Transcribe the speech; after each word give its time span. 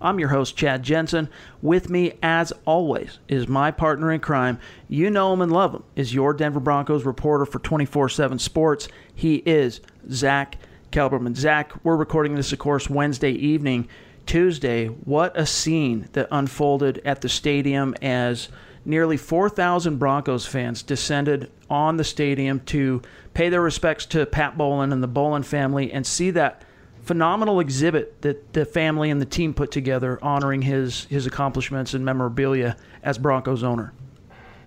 I'm 0.00 0.18
your 0.18 0.28
host, 0.28 0.56
Chad 0.56 0.82
Jensen. 0.82 1.28
With 1.62 1.88
me, 1.88 2.14
as 2.22 2.52
always, 2.64 3.18
is 3.28 3.48
my 3.48 3.70
partner 3.70 4.12
in 4.12 4.20
crime. 4.20 4.58
You 4.88 5.10
know 5.10 5.32
him 5.32 5.40
and 5.40 5.52
love 5.52 5.74
him, 5.74 5.84
is 5.94 6.14
your 6.14 6.34
Denver 6.34 6.60
Broncos 6.60 7.04
reporter 7.04 7.46
for 7.46 7.58
24 7.58 8.10
7 8.10 8.38
Sports. 8.38 8.88
He 9.14 9.36
is 9.36 9.80
Zach 10.10 10.58
Kelberman. 10.92 11.34
Zach, 11.34 11.72
we're 11.84 11.96
recording 11.96 12.34
this, 12.34 12.52
of 12.52 12.58
course, 12.58 12.90
Wednesday 12.90 13.32
evening. 13.32 13.88
Tuesday, 14.26 14.86
what 14.86 15.38
a 15.38 15.46
scene 15.46 16.08
that 16.12 16.28
unfolded 16.30 17.00
at 17.04 17.20
the 17.20 17.28
stadium 17.28 17.94
as 18.02 18.48
nearly 18.84 19.16
4,000 19.16 19.98
Broncos 19.98 20.46
fans 20.46 20.82
descended 20.82 21.50
on 21.70 21.96
the 21.96 22.04
stadium 22.04 22.60
to 22.60 23.02
pay 23.34 23.48
their 23.48 23.60
respects 23.60 24.04
to 24.06 24.26
Pat 24.26 24.58
Bowlen 24.58 24.92
and 24.92 25.02
the 25.02 25.08
Bowlen 25.08 25.42
family 25.42 25.92
and 25.92 26.06
see 26.06 26.30
that 26.30 26.62
phenomenal 27.06 27.60
exhibit 27.60 28.20
that 28.22 28.52
the 28.52 28.64
family 28.64 29.10
and 29.10 29.22
the 29.22 29.26
team 29.26 29.54
put 29.54 29.70
together 29.70 30.18
honoring 30.22 30.62
his 30.62 31.04
his 31.04 31.24
accomplishments 31.24 31.94
and 31.94 32.04
memorabilia 32.04 32.76
as 33.02 33.16
Broncos 33.16 33.62
owner. 33.62 33.92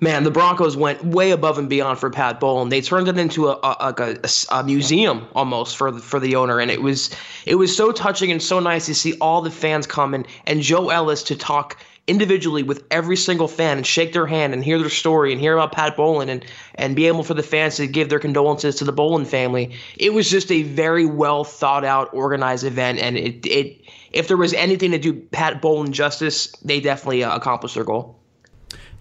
Man, 0.01 0.23
the 0.23 0.31
Broncos 0.31 0.77
went 0.77 1.03
way 1.03 1.31
above 1.31 1.57
and 1.57 1.67
beyond 1.67 1.99
for 1.99 2.09
Pat 2.09 2.39
Bowlen. 2.39 2.69
They 2.69 2.79
turned 2.79 3.09
it 3.09 3.17
into 3.17 3.49
a, 3.49 3.59
a, 3.61 3.93
a, 3.97 4.29
a 4.51 4.63
museum 4.63 5.27
almost 5.35 5.75
for 5.75 5.91
the, 5.91 5.99
for 5.99 6.21
the 6.21 6.37
owner, 6.37 6.61
and 6.61 6.71
it 6.71 6.81
was 6.81 7.09
it 7.45 7.55
was 7.55 7.75
so 7.75 7.91
touching 7.91 8.31
and 8.31 8.41
so 8.41 8.61
nice 8.61 8.85
to 8.85 8.95
see 8.95 9.17
all 9.19 9.41
the 9.41 9.51
fans 9.51 9.85
come 9.85 10.13
and 10.13 10.25
and 10.47 10.61
Joe 10.61 10.89
Ellis 10.89 11.23
to 11.23 11.35
talk 11.35 11.77
individually 12.09 12.63
with 12.63 12.83
every 12.89 13.15
single 13.15 13.47
fan 13.47 13.77
and 13.77 13.85
shake 13.85 14.13
their 14.13 14.25
hand 14.25 14.51
and 14.51 14.63
hear 14.63 14.79
their 14.79 14.89
story 14.89 15.31
and 15.31 15.39
hear 15.39 15.53
about 15.53 15.71
Pat 15.71 15.95
Bowlen 15.95 16.27
and 16.27 16.43
and 16.75 16.95
be 16.95 17.05
able 17.05 17.23
for 17.23 17.35
the 17.35 17.43
fans 17.43 17.75
to 17.75 17.85
give 17.85 18.09
their 18.09 18.19
condolences 18.19 18.75
to 18.77 18.83
the 18.83 18.91
Bowlen 18.91 19.25
family. 19.25 19.77
It 19.95 20.13
was 20.13 20.29
just 20.29 20.51
a 20.51 20.63
very 20.63 21.05
well 21.05 21.43
thought 21.43 21.85
out, 21.85 22.09
organized 22.11 22.65
event, 22.65 22.99
and 22.99 23.15
it 23.15 23.45
it 23.45 23.81
if 24.11 24.27
there 24.27 24.37
was 24.37 24.53
anything 24.53 24.91
to 24.91 24.97
do 24.97 25.13
Pat 25.13 25.61
Bowlen 25.61 25.93
justice, 25.93 26.47
they 26.63 26.79
definitely 26.79 27.23
uh, 27.23 27.35
accomplished 27.35 27.75
their 27.75 27.83
goal. 27.83 28.19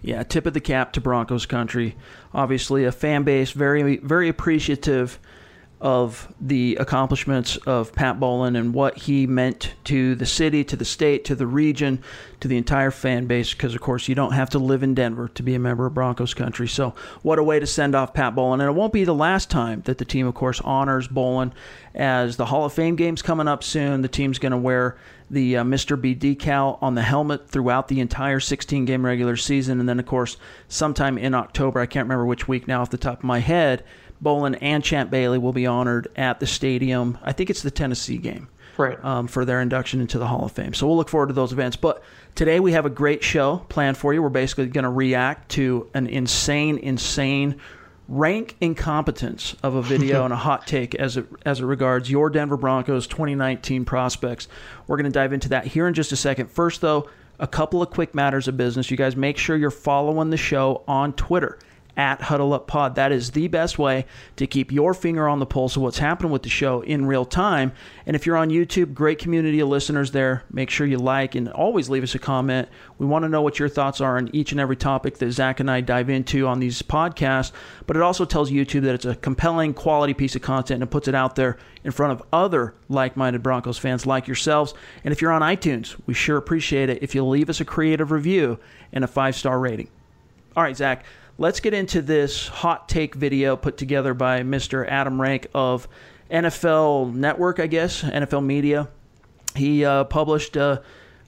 Yeah, 0.01 0.23
tip 0.23 0.45
of 0.45 0.53
the 0.53 0.61
cap 0.61 0.93
to 0.93 1.01
Broncos 1.01 1.45
country. 1.45 1.95
Obviously, 2.33 2.85
a 2.85 2.91
fan 2.91 3.23
base 3.23 3.51
very 3.51 3.97
very 3.97 4.29
appreciative 4.29 5.19
of 5.81 6.33
the 6.41 6.75
accomplishments 6.75 7.55
of 7.65 7.93
Pat 7.93 8.19
Bowlen 8.19 8.57
and 8.57 8.73
what 8.73 8.97
he 8.97 9.25
meant 9.25 9.75
to 9.85 10.13
the 10.15 10.25
city, 10.25 10.63
to 10.65 10.75
the 10.75 10.83
state, 10.83 11.23
to 11.25 11.35
the 11.35 11.47
region, 11.47 12.03
to 12.41 12.49
the 12.49 12.57
entire 12.57 12.91
fan 12.91 13.27
base. 13.27 13.53
Because 13.53 13.75
of 13.75 13.81
course, 13.81 14.09
you 14.09 14.15
don't 14.15 14.33
have 14.33 14.49
to 14.49 14.59
live 14.59 14.83
in 14.83 14.93
Denver 14.93 15.29
to 15.29 15.43
be 15.43 15.55
a 15.55 15.59
member 15.59 15.85
of 15.85 15.93
Broncos 15.93 16.33
country. 16.33 16.67
So, 16.67 16.95
what 17.21 17.39
a 17.39 17.43
way 17.43 17.59
to 17.59 17.67
send 17.67 17.95
off 17.95 18.13
Pat 18.13 18.35
Bowlen! 18.35 18.59
And 18.59 18.69
it 18.69 18.73
won't 18.73 18.91
be 18.91 19.05
the 19.05 19.15
last 19.15 19.49
time 19.49 19.81
that 19.85 19.97
the 19.97 20.05
team, 20.05 20.27
of 20.27 20.35
course, 20.35 20.59
honors 20.61 21.07
Bowlen. 21.07 21.53
As 21.95 22.37
the 22.37 22.45
Hall 22.45 22.65
of 22.65 22.73
Fame 22.73 22.95
game's 22.95 23.21
coming 23.21 23.47
up 23.47 23.63
soon, 23.63 24.01
the 24.01 24.07
team's 24.07 24.37
going 24.37 24.51
to 24.51 24.57
wear 24.57 24.97
the 25.29 25.57
uh, 25.57 25.63
Mr. 25.63 25.99
B 25.99 26.15
decal 26.15 26.77
on 26.81 26.95
the 26.95 27.01
helmet 27.01 27.49
throughout 27.49 27.87
the 27.87 27.99
entire 27.99 28.39
16 28.39 28.85
game 28.85 29.05
regular 29.05 29.35
season. 29.35 29.79
And 29.79 29.87
then, 29.87 29.99
of 29.99 30.05
course, 30.05 30.37
sometime 30.67 31.17
in 31.17 31.33
October, 31.33 31.79
I 31.79 31.85
can't 31.85 32.05
remember 32.05 32.25
which 32.25 32.47
week 32.47 32.67
now 32.67 32.81
off 32.81 32.89
the 32.89 32.97
top 32.97 33.19
of 33.19 33.23
my 33.23 33.39
head, 33.39 33.83
Bowlen 34.21 34.55
and 34.55 34.83
Champ 34.83 35.09
Bailey 35.09 35.37
will 35.37 35.53
be 35.53 35.65
honored 35.65 36.07
at 36.15 36.39
the 36.39 36.47
stadium. 36.47 37.17
I 37.23 37.31
think 37.31 37.49
it's 37.49 37.61
the 37.61 37.71
Tennessee 37.71 38.17
game. 38.17 38.49
Right. 38.77 39.03
Um, 39.03 39.27
for 39.27 39.43
their 39.43 39.59
induction 39.59 39.99
into 39.99 40.17
the 40.17 40.27
Hall 40.27 40.45
of 40.45 40.53
Fame. 40.53 40.73
So 40.73 40.87
we'll 40.87 40.95
look 40.95 41.09
forward 41.09 41.27
to 41.27 41.33
those 41.33 41.51
events. 41.51 41.75
But 41.75 42.01
today 42.33 42.61
we 42.61 42.71
have 42.71 42.85
a 42.85 42.89
great 42.89 43.21
show 43.21 43.57
planned 43.67 43.97
for 43.97 44.13
you. 44.13 44.23
We're 44.23 44.29
basically 44.29 44.67
going 44.67 44.85
to 44.85 44.89
react 44.89 45.49
to 45.51 45.89
an 45.93 46.07
insane, 46.07 46.77
insane 46.77 47.59
rank 48.07 48.55
incompetence 48.61 49.55
of 49.63 49.75
a 49.75 49.81
video 49.81 50.23
and 50.23 50.31
a 50.31 50.37
hot 50.37 50.65
take 50.65 50.95
as 50.95 51.17
it 51.17 51.25
as 51.45 51.59
it 51.59 51.65
regards 51.65 52.09
your 52.09 52.29
Denver 52.29 52.55
Broncos 52.55 53.05
2019 53.07 53.83
prospects. 53.83 54.47
We're 54.87 54.95
going 54.95 55.11
to 55.11 55.11
dive 55.11 55.33
into 55.33 55.49
that 55.49 55.67
here 55.67 55.85
in 55.85 55.93
just 55.93 56.13
a 56.13 56.15
second. 56.15 56.49
First 56.49 56.79
though, 56.79 57.09
a 57.37 57.47
couple 57.47 57.81
of 57.81 57.89
quick 57.89 58.15
matters 58.15 58.47
of 58.47 58.55
business. 58.55 58.89
You 58.89 58.95
guys 58.95 59.15
make 59.15 59.37
sure 59.37 59.57
you're 59.57 59.71
following 59.71 60.29
the 60.29 60.37
show 60.37 60.83
on 60.87 61.11
Twitter 61.13 61.59
at 61.99 62.21
Huddle 62.21 62.53
Up 62.53 62.65
Pod. 62.65 62.95
That 62.95 63.11
is 63.11 63.31
the 63.31 63.49
best 63.49 63.77
way 63.77 64.05
to 64.37 64.47
keep 64.47 64.71
your 64.71 64.93
finger 64.93 65.27
on 65.27 65.39
the 65.39 65.45
pulse 65.45 65.75
of 65.75 65.81
what's 65.81 65.97
happening 65.97 66.31
with 66.31 66.43
the 66.43 66.49
show 66.49 66.79
in 66.79 67.05
real 67.05 67.25
time. 67.25 67.73
And 68.05 68.15
if 68.15 68.25
you're 68.25 68.37
on 68.37 68.49
YouTube, 68.49 68.93
great 68.93 69.19
community 69.19 69.59
of 69.59 69.67
listeners 69.67 70.11
there. 70.11 70.45
Make 70.49 70.69
sure 70.69 70.87
you 70.87 70.97
like 70.97 71.35
and 71.35 71.49
always 71.49 71.89
leave 71.89 72.03
us 72.03 72.15
a 72.15 72.19
comment. 72.19 72.69
We 72.99 73.05
want 73.05 73.23
to 73.23 73.29
know 73.29 73.41
what 73.41 73.59
your 73.59 73.67
thoughts 73.67 73.99
are 73.99 74.15
on 74.15 74.33
each 74.33 74.53
and 74.53 74.61
every 74.61 74.77
topic 74.77 75.17
that 75.17 75.31
Zach 75.33 75.59
and 75.59 75.69
I 75.69 75.81
dive 75.81 76.09
into 76.09 76.47
on 76.47 76.61
these 76.61 76.81
podcasts. 76.81 77.51
But 77.85 77.97
it 77.97 78.01
also 78.01 78.23
tells 78.23 78.49
YouTube 78.49 78.83
that 78.83 78.95
it's 78.95 79.05
a 79.05 79.15
compelling, 79.15 79.73
quality 79.73 80.13
piece 80.13 80.37
of 80.37 80.41
content 80.41 80.81
and 80.81 80.89
puts 80.89 81.09
it 81.09 81.15
out 81.15 81.35
there 81.35 81.57
in 81.83 81.91
front 81.91 82.13
of 82.13 82.23
other 82.31 82.75
like 82.87 83.17
minded 83.17 83.43
Broncos 83.43 83.77
fans 83.77 84.05
like 84.05 84.25
yourselves. 84.25 84.73
And 85.03 85.11
if 85.11 85.21
you're 85.21 85.33
on 85.33 85.41
iTunes, 85.41 85.97
we 86.05 86.13
sure 86.13 86.37
appreciate 86.37 86.89
it 86.89 87.03
if 87.03 87.13
you 87.13 87.25
leave 87.25 87.49
us 87.49 87.59
a 87.59 87.65
creative 87.65 88.11
review 88.11 88.57
and 88.93 89.03
a 89.03 89.07
five 89.07 89.35
star 89.35 89.59
rating. 89.59 89.89
All 90.55 90.63
right, 90.63 90.77
Zach, 90.77 91.03
let's 91.39 91.61
get 91.61 91.73
into 91.73 92.01
this 92.01 92.49
hot 92.49 92.87
take 92.89 93.15
video 93.15 93.55
put 93.55 93.77
together 93.77 94.13
by 94.13 94.41
Mr. 94.41 94.87
Adam 94.87 95.19
Rank 95.19 95.47
of 95.55 95.87
NFL 96.29 97.15
Network, 97.15 97.59
I 97.59 97.67
guess, 97.67 98.03
NFL 98.03 98.45
Media. 98.45 98.89
He 99.55 99.83
uh, 99.83 100.03
published 100.03 100.57
a, 100.57 100.83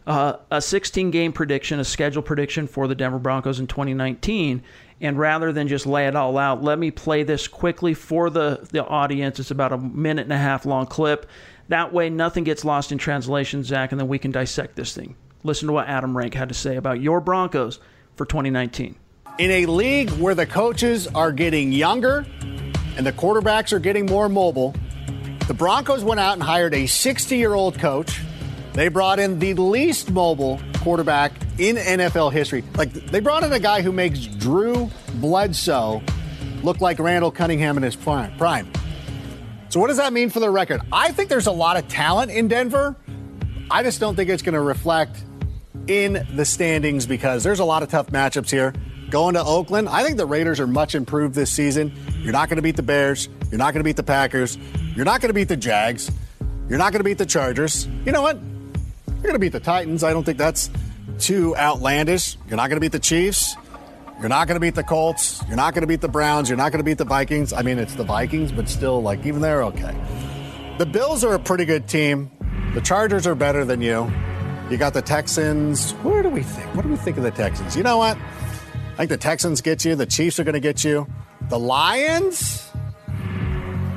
a, 0.06 0.40
a 0.52 0.62
16 0.62 1.10
game 1.12 1.32
prediction, 1.32 1.80
a 1.80 1.86
schedule 1.86 2.22
prediction 2.22 2.68
for 2.68 2.88
the 2.88 2.94
Denver 2.94 3.20
Broncos 3.20 3.60
in 3.60 3.68
2019. 3.68 4.62
And 5.00 5.18
rather 5.18 5.52
than 5.52 5.68
just 5.68 5.88
lay 5.88 6.06
it 6.08 6.16
all 6.16 6.38
out, 6.38 6.62
let 6.62 6.78
me 6.78 6.92
play 6.92 7.24
this 7.24 7.48
quickly 7.48 7.96
for 7.96 8.30
the, 8.30 8.68
the 8.72 8.86
audience. 8.86 9.40
It's 9.40 9.50
about 9.50 9.72
a 9.72 9.78
minute 9.78 10.24
and 10.24 10.34
a 10.34 10.38
half 10.38 10.66
long 10.66 10.86
clip. 10.86 11.26
That 11.70 11.94
way, 11.94 12.10
nothing 12.10 12.44
gets 12.44 12.66
lost 12.66 12.92
in 12.92 12.98
translation, 12.98 13.64
Zach, 13.64 13.92
and 13.92 14.00
then 14.00 14.10
we 14.10 14.20
can 14.20 14.32
dissect 14.32 14.76
this 14.76 14.94
thing. 14.94 15.16
Listen 15.44 15.68
to 15.68 15.74
what 15.74 15.88
Adam 15.88 16.16
Rank 16.16 16.34
had 16.36 16.50
to 16.50 16.54
say 16.54 16.76
about 16.76 17.02
your 17.02 17.22
Broncos 17.22 17.80
for 18.16 18.26
2019. 18.26 18.98
In 19.42 19.50
a 19.50 19.66
league 19.66 20.12
where 20.12 20.36
the 20.36 20.46
coaches 20.46 21.08
are 21.08 21.32
getting 21.32 21.72
younger 21.72 22.28
and 22.96 23.04
the 23.04 23.12
quarterbacks 23.12 23.74
are 23.74 23.80
getting 23.80 24.06
more 24.06 24.30
mobile, 24.30 24.76
the 25.48 25.56
Broncos 25.56 26.04
went 26.04 26.20
out 26.20 26.34
and 26.34 26.44
hired 26.44 26.76
a 26.76 26.86
60 26.86 27.38
year 27.38 27.56
old 27.56 27.80
coach. 27.80 28.22
They 28.74 28.88
brought 28.88 29.18
in 29.18 29.40
the 29.40 29.56
least 29.56 30.12
mobile 30.12 30.62
quarterback 30.82 31.32
in 31.58 31.76
NFL 31.76 32.32
history. 32.32 32.64
Like, 32.76 32.94
they 32.94 33.20
brought 33.20 33.44
in 33.44 33.52
a 33.52 33.58
guy 33.58 33.82
who 33.82 33.92
makes 33.92 34.28
Drew 34.28 34.92
Bledsoe 35.16 36.04
look 36.62 36.80
like 36.80 37.00
Randall 37.00 37.32
Cunningham 37.32 37.78
in 37.78 37.82
his 37.82 37.96
prime. 37.96 38.72
So, 39.70 39.80
what 39.80 39.88
does 39.88 39.98
that 39.98 40.14
mean 40.14 40.30
for 40.30 40.40
the 40.40 40.52
record? 40.52 40.82
I 40.94 41.14
think 41.14 41.30
there's 41.30 41.48
a 41.48 41.52
lot 41.52 41.78
of 41.78 41.88
talent 41.88 42.30
in 42.30 42.48
Denver. 42.48 42.96
I 43.72 43.82
just 43.82 44.00
don't 44.00 44.16
think 44.16 44.30
it's 44.30 44.44
going 44.44 44.54
to 44.54 44.62
reflect 44.62 45.24
in 45.88 46.28
the 46.36 46.46
standings 46.46 47.08
because 47.08 47.44
there's 47.44 47.60
a 47.60 47.66
lot 47.66 47.82
of 47.82 47.90
tough 47.90 48.06
matchups 48.12 48.52
here. 48.52 48.72
Going 49.12 49.34
to 49.34 49.44
Oakland, 49.44 49.90
I 49.90 50.04
think 50.04 50.16
the 50.16 50.26
Raiders 50.26 50.62
are 50.62 50.68
much 50.68 50.96
improved 50.96 51.36
this 51.36 51.52
season. 51.52 51.92
You're 52.22 52.32
not 52.32 52.48
going 52.48 52.56
to 52.56 52.62
beat 52.62 52.78
the 52.78 52.82
Bears. 52.82 53.28
You're 53.52 53.58
not 53.58 53.74
going 53.74 53.82
to 53.82 53.84
beat 53.84 53.98
the 53.98 54.04
Packers. 54.04 54.58
You're 54.96 55.04
not 55.04 55.20
going 55.20 55.28
to 55.28 55.34
beat 55.34 55.50
the 55.50 55.58
Jags. 55.58 56.10
You're 56.70 56.78
not 56.78 56.94
going 56.94 57.02
to 57.02 57.04
beat 57.04 57.18
the 57.18 57.26
Chargers. 57.26 57.88
You 58.06 58.14
know 58.14 58.22
what? 58.22 58.38
You're 58.38 59.22
going 59.24 59.34
to 59.34 59.40
beat 59.40 59.52
the 59.52 59.60
Titans. 59.60 60.06
I 60.06 60.14
don't 60.14 60.24
think 60.24 60.38
that's 60.38 60.70
too 61.20 61.54
outlandish. 61.58 62.38
You're 62.48 62.56
not 62.56 62.70
going 62.70 62.78
to 62.78 62.80
beat 62.80 62.94
the 62.94 63.00
Chiefs. 63.00 63.58
You're 64.22 64.30
not 64.30 64.48
going 64.48 64.56
to 64.56 64.62
beat 64.62 64.76
the 64.76 64.84
Colts. 64.84 65.44
You're 65.50 65.58
not 65.58 65.74
going 65.74 65.82
to 65.82 65.88
beat 65.88 66.00
the 66.00 66.08
Browns. 66.08 66.48
You're 66.48 66.58
not 66.58 66.72
going 66.72 66.80
to 66.80 66.86
beat 66.86 66.98
the 66.98 67.04
Vikings. 67.04 67.52
I 67.52 67.64
mean, 67.64 67.80
it's 67.80 67.96
the 67.96 68.06
Vikings, 68.06 68.54
but 68.54 68.70
still, 68.70 69.02
like, 69.02 69.26
even 69.26 69.42
they're 69.42 69.64
okay. 69.66 69.94
The 70.78 70.86
Bills 70.86 71.26
are 71.26 71.34
a 71.34 71.40
pretty 71.40 71.66
good 71.66 71.86
team. 71.86 72.32
The 72.74 72.82
Chargers 72.82 73.28
are 73.28 73.36
better 73.36 73.66
than 73.66 73.82
you. 73.82 74.10
You 74.70 74.78
got 74.78 74.94
the 74.94 75.02
Texans. 75.02 75.92
Where 75.96 76.24
do 76.24 76.30
we 76.30 76.44
think? 76.44 76.74
What 76.76 76.84
do 76.84 76.90
we 76.90 76.96
think 76.96 77.18
of 77.18 77.24
the 77.24 77.32
Texans? 77.32 77.76
You 77.76 77.84
know 77.84 77.98
what? 77.98 78.18
Think 79.02 79.10
the 79.10 79.18
Texans 79.18 79.62
get 79.62 79.84
you. 79.84 79.96
The 79.96 80.06
Chiefs 80.06 80.40
are 80.40 80.44
going 80.44 80.54
to 80.54 80.60
get 80.60 80.84
you. 80.84 81.08
The 81.50 81.58
Lions. 81.58 82.70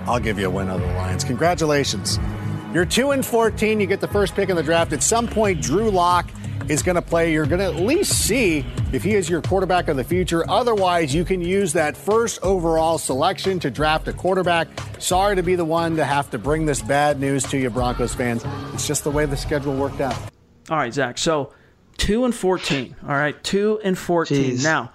I'll 0.07 0.19
give 0.19 0.39
you 0.39 0.47
a 0.47 0.51
win 0.51 0.71
over 0.71 0.83
the 0.83 0.93
Lions. 0.95 1.25
Congratulations. 1.25 2.19
You're 2.73 2.87
2 2.87 3.11
and 3.11 3.23
14. 3.23 3.81
You 3.81 3.87
get 3.87 4.01
the 4.01 4.09
first 4.09 4.35
pick 4.35 4.49
in 4.49 4.57
the 4.57 4.63
draft. 4.63 4.95
At 4.95 5.03
some 5.03 5.29
point, 5.29 5.61
Drew 5.61 5.91
Lock 5.91 6.31
is 6.71 6.83
going 6.83 6.95
to 6.95 7.03
play. 7.03 7.35
You're 7.35 7.45
going 7.45 7.59
to 7.59 7.67
at 7.67 7.75
least 7.75 8.15
see 8.15 8.65
if 8.95 9.03
he 9.05 9.13
is 9.13 9.29
your 9.29 9.43
quarterback 9.43 9.89
of 9.89 9.99
the 9.99 10.05
future. 10.05 10.49
Otherwise, 10.49 11.15
you 11.15 11.27
can 11.27 11.43
use 11.43 11.75
that 11.75 11.99
first 11.99 12.43
overall 12.43 12.97
selection 12.97 13.61
to 13.61 13.71
draft 13.71 14.09
a 14.09 14.13
quarterback. 14.15 14.69
Sorry 14.99 15.37
to 15.37 15.43
be 15.43 15.55
the 15.55 15.67
one 15.67 15.97
to 15.97 16.05
have 16.07 16.31
to 16.31 16.39
bring 16.39 16.65
this 16.65 16.81
bad 16.81 17.21
news 17.21 17.45
to 17.51 17.59
you, 17.59 17.69
Broncos 17.69 18.15
fans. 18.15 18.43
It's 18.73 18.87
just 18.87 19.05
the 19.05 19.11
way 19.11 19.27
the 19.27 19.37
schedule 19.37 19.77
worked 19.77 20.01
out. 20.01 20.17
All 20.71 20.79
right, 20.79 20.95
Zach. 20.95 21.19
So 21.19 21.53
two 21.97 22.25
and 22.25 22.35
fourteen. 22.35 22.97
All 23.03 23.09
right, 23.15 23.43
two 23.45 23.81
and 23.85 23.97
fourteen. 23.99 24.57
Jeez. 24.57 24.65
Now, 24.65 24.93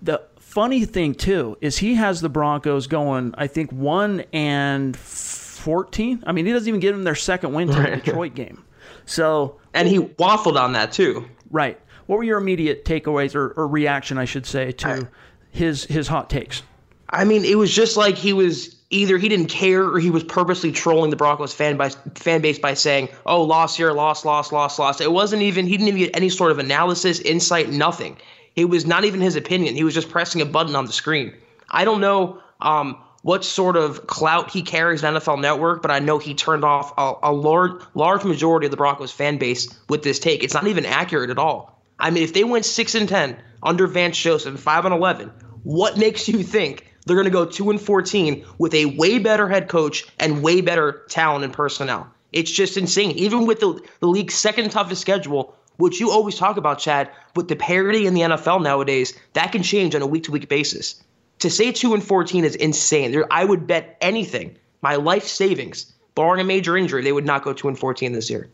the 0.00 0.22
funny 0.38 0.84
thing 0.84 1.14
too 1.14 1.56
is 1.60 1.78
he 1.78 1.94
has 1.94 2.20
the 2.20 2.28
Broncos 2.28 2.86
going. 2.86 3.34
I 3.38 3.46
think 3.46 3.70
one 3.72 4.24
and 4.32 4.96
fourteen. 4.96 6.22
I 6.26 6.32
mean, 6.32 6.46
he 6.46 6.52
doesn't 6.52 6.68
even 6.68 6.80
give 6.80 6.94
them 6.94 7.04
their 7.04 7.14
second 7.14 7.52
win 7.52 7.68
to 7.68 7.74
the 7.74 7.96
Detroit 7.96 8.34
game. 8.34 8.64
So 9.06 9.58
And 9.74 9.88
he 9.88 9.98
waffled 10.00 10.60
on 10.60 10.72
that 10.72 10.92
too. 10.92 11.28
right. 11.50 11.78
What 12.06 12.16
were 12.16 12.24
your 12.24 12.38
immediate 12.38 12.84
takeaways 12.84 13.34
or, 13.36 13.50
or 13.56 13.66
reaction, 13.68 14.18
I 14.18 14.24
should 14.24 14.44
say, 14.44 14.72
to 14.72 15.08
his 15.50 15.84
his 15.84 16.08
hot 16.08 16.28
takes? 16.28 16.62
I 17.08 17.24
mean, 17.24 17.44
it 17.44 17.56
was 17.56 17.72
just 17.74 17.96
like 17.96 18.16
he 18.16 18.32
was 18.32 18.74
either 18.92 19.18
he 19.18 19.28
didn't 19.28 19.46
care 19.46 19.84
or 19.84 19.98
he 19.98 20.10
was 20.10 20.22
purposely 20.22 20.70
trolling 20.70 21.10
the 21.10 21.16
Broncos 21.16 21.52
fan 21.52 21.76
by 21.76 21.88
fan 22.14 22.40
base 22.40 22.58
by 22.58 22.74
saying, 22.74 23.08
"Oh, 23.26 23.42
loss 23.42 23.76
here, 23.76 23.92
loss, 23.92 24.24
loss, 24.24 24.52
loss, 24.52 24.78
loss." 24.78 25.00
It 25.00 25.10
wasn't 25.10 25.42
even 25.42 25.66
he 25.66 25.76
didn't 25.76 25.88
even 25.88 26.00
get 26.00 26.16
any 26.16 26.28
sort 26.28 26.52
of 26.52 26.58
analysis, 26.58 27.18
insight, 27.20 27.70
nothing. 27.70 28.16
It 28.54 28.66
was 28.66 28.86
not 28.86 29.04
even 29.04 29.20
his 29.20 29.34
opinion. 29.34 29.74
He 29.74 29.82
was 29.82 29.94
just 29.94 30.10
pressing 30.10 30.42
a 30.42 30.44
button 30.44 30.76
on 30.76 30.84
the 30.84 30.92
screen. 30.92 31.34
I 31.70 31.84
don't 31.84 32.00
know 32.02 32.38
um, 32.60 32.98
what 33.22 33.44
sort 33.44 33.76
of 33.76 34.06
clout 34.06 34.50
he 34.50 34.62
carries 34.62 35.02
on 35.02 35.14
NFL 35.14 35.40
Network, 35.40 35.80
but 35.80 35.90
I 35.90 35.98
know 35.98 36.18
he 36.18 36.34
turned 36.34 36.64
off 36.64 36.92
a, 36.98 37.30
a 37.30 37.32
large 37.32 37.82
large 37.94 38.24
majority 38.24 38.66
of 38.66 38.70
the 38.70 38.76
Broncos 38.76 39.10
fan 39.10 39.38
base 39.38 39.68
with 39.88 40.02
this 40.02 40.18
take. 40.18 40.44
It's 40.44 40.54
not 40.54 40.66
even 40.66 40.84
accurate 40.84 41.30
at 41.30 41.38
all. 41.38 41.82
I 41.98 42.10
mean, 42.10 42.22
if 42.22 42.34
they 42.34 42.44
went 42.44 42.66
six 42.66 42.94
and 42.94 43.08
ten 43.08 43.36
under 43.62 43.86
Vance 43.86 44.18
Joseph, 44.18 44.60
five 44.60 44.84
and 44.84 44.94
eleven, 44.94 45.32
what 45.62 45.96
makes 45.96 46.28
you 46.28 46.42
think 46.42 46.91
they're 47.04 47.16
going 47.16 47.24
to 47.24 47.30
go 47.30 47.44
two 47.44 47.70
and 47.70 47.80
fourteen 47.80 48.44
with 48.58 48.74
a 48.74 48.86
way 48.86 49.18
better 49.18 49.48
head 49.48 49.68
coach 49.68 50.04
and 50.18 50.42
way 50.42 50.60
better 50.60 51.04
talent 51.08 51.44
and 51.44 51.52
personnel? 51.52 52.08
It's 52.32 52.50
just 52.50 52.76
insane. 52.76 53.12
Even 53.12 53.46
with 53.46 53.60
the 53.60 53.80
the 54.00 54.06
league's 54.06 54.34
second 54.34 54.70
toughest 54.70 55.00
schedule, 55.00 55.54
which 55.76 56.00
you 56.00 56.10
always 56.10 56.36
talk 56.36 56.56
about, 56.56 56.78
Chad, 56.78 57.10
with 57.34 57.48
the 57.48 57.56
parity 57.56 58.06
in 58.06 58.14
the 58.14 58.22
NFL 58.22 58.62
nowadays, 58.62 59.18
that 59.32 59.52
can 59.52 59.62
change 59.62 59.94
on 59.94 60.02
a 60.02 60.06
week 60.06 60.24
to 60.24 60.32
week 60.32 60.48
basis. 60.48 61.02
To 61.40 61.50
say 61.50 61.72
two 61.72 61.94
and 61.94 62.02
fourteen 62.02 62.44
is 62.44 62.54
insane. 62.54 63.10
There, 63.10 63.26
I 63.32 63.44
would 63.44 63.66
bet 63.66 63.96
anything, 64.00 64.56
my 64.80 64.96
life 64.96 65.24
savings, 65.24 65.92
barring 66.14 66.40
a 66.40 66.44
major 66.44 66.76
injury, 66.76 67.02
they 67.02 67.12
would 67.12 67.26
not 67.26 67.42
go 67.42 67.52
two 67.52 67.68
and 67.68 67.78
fourteen 67.78 68.12
this 68.12 68.30
year. 68.30 68.48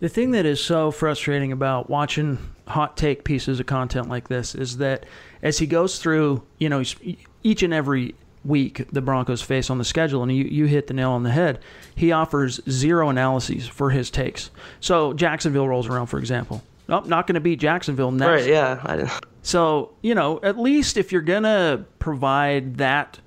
The 0.00 0.08
thing 0.08 0.32
that 0.32 0.44
is 0.44 0.62
so 0.62 0.90
frustrating 0.90 1.52
about 1.52 1.88
watching 1.88 2.38
hot 2.66 2.96
take 2.96 3.24
pieces 3.24 3.60
of 3.60 3.66
content 3.66 4.08
like 4.08 4.28
this 4.28 4.54
is 4.54 4.78
that 4.78 5.06
as 5.42 5.58
he 5.58 5.66
goes 5.66 5.98
through, 5.98 6.42
you 6.58 6.68
know, 6.68 6.82
each 7.42 7.62
and 7.62 7.72
every 7.72 8.14
week 8.44 8.86
the 8.92 9.00
Broncos 9.00 9.40
face 9.40 9.70
on 9.70 9.78
the 9.78 9.84
schedule, 9.84 10.22
and 10.22 10.30
you, 10.30 10.44
you 10.44 10.66
hit 10.66 10.86
the 10.86 10.94
nail 10.94 11.12
on 11.12 11.22
the 11.22 11.30
head, 11.30 11.60
he 11.94 12.12
offers 12.12 12.60
zero 12.68 13.08
analyses 13.08 13.66
for 13.66 13.90
his 13.90 14.10
takes. 14.10 14.50
So 14.80 15.14
Jacksonville 15.14 15.68
rolls 15.68 15.88
around, 15.88 16.06
for 16.06 16.18
example. 16.18 16.62
Nope, 16.86 17.06
not 17.06 17.26
going 17.26 17.34
to 17.34 17.40
beat 17.40 17.60
Jacksonville 17.60 18.10
next. 18.10 18.42
Right? 18.42 18.50
Yeah. 18.50 19.18
So, 19.42 19.92
you 20.02 20.14
know, 20.14 20.40
at 20.42 20.58
least 20.58 20.98
if 20.98 21.12
you're 21.12 21.22
going 21.22 21.44
to 21.44 21.86
provide 21.98 22.76
that 22.76 23.20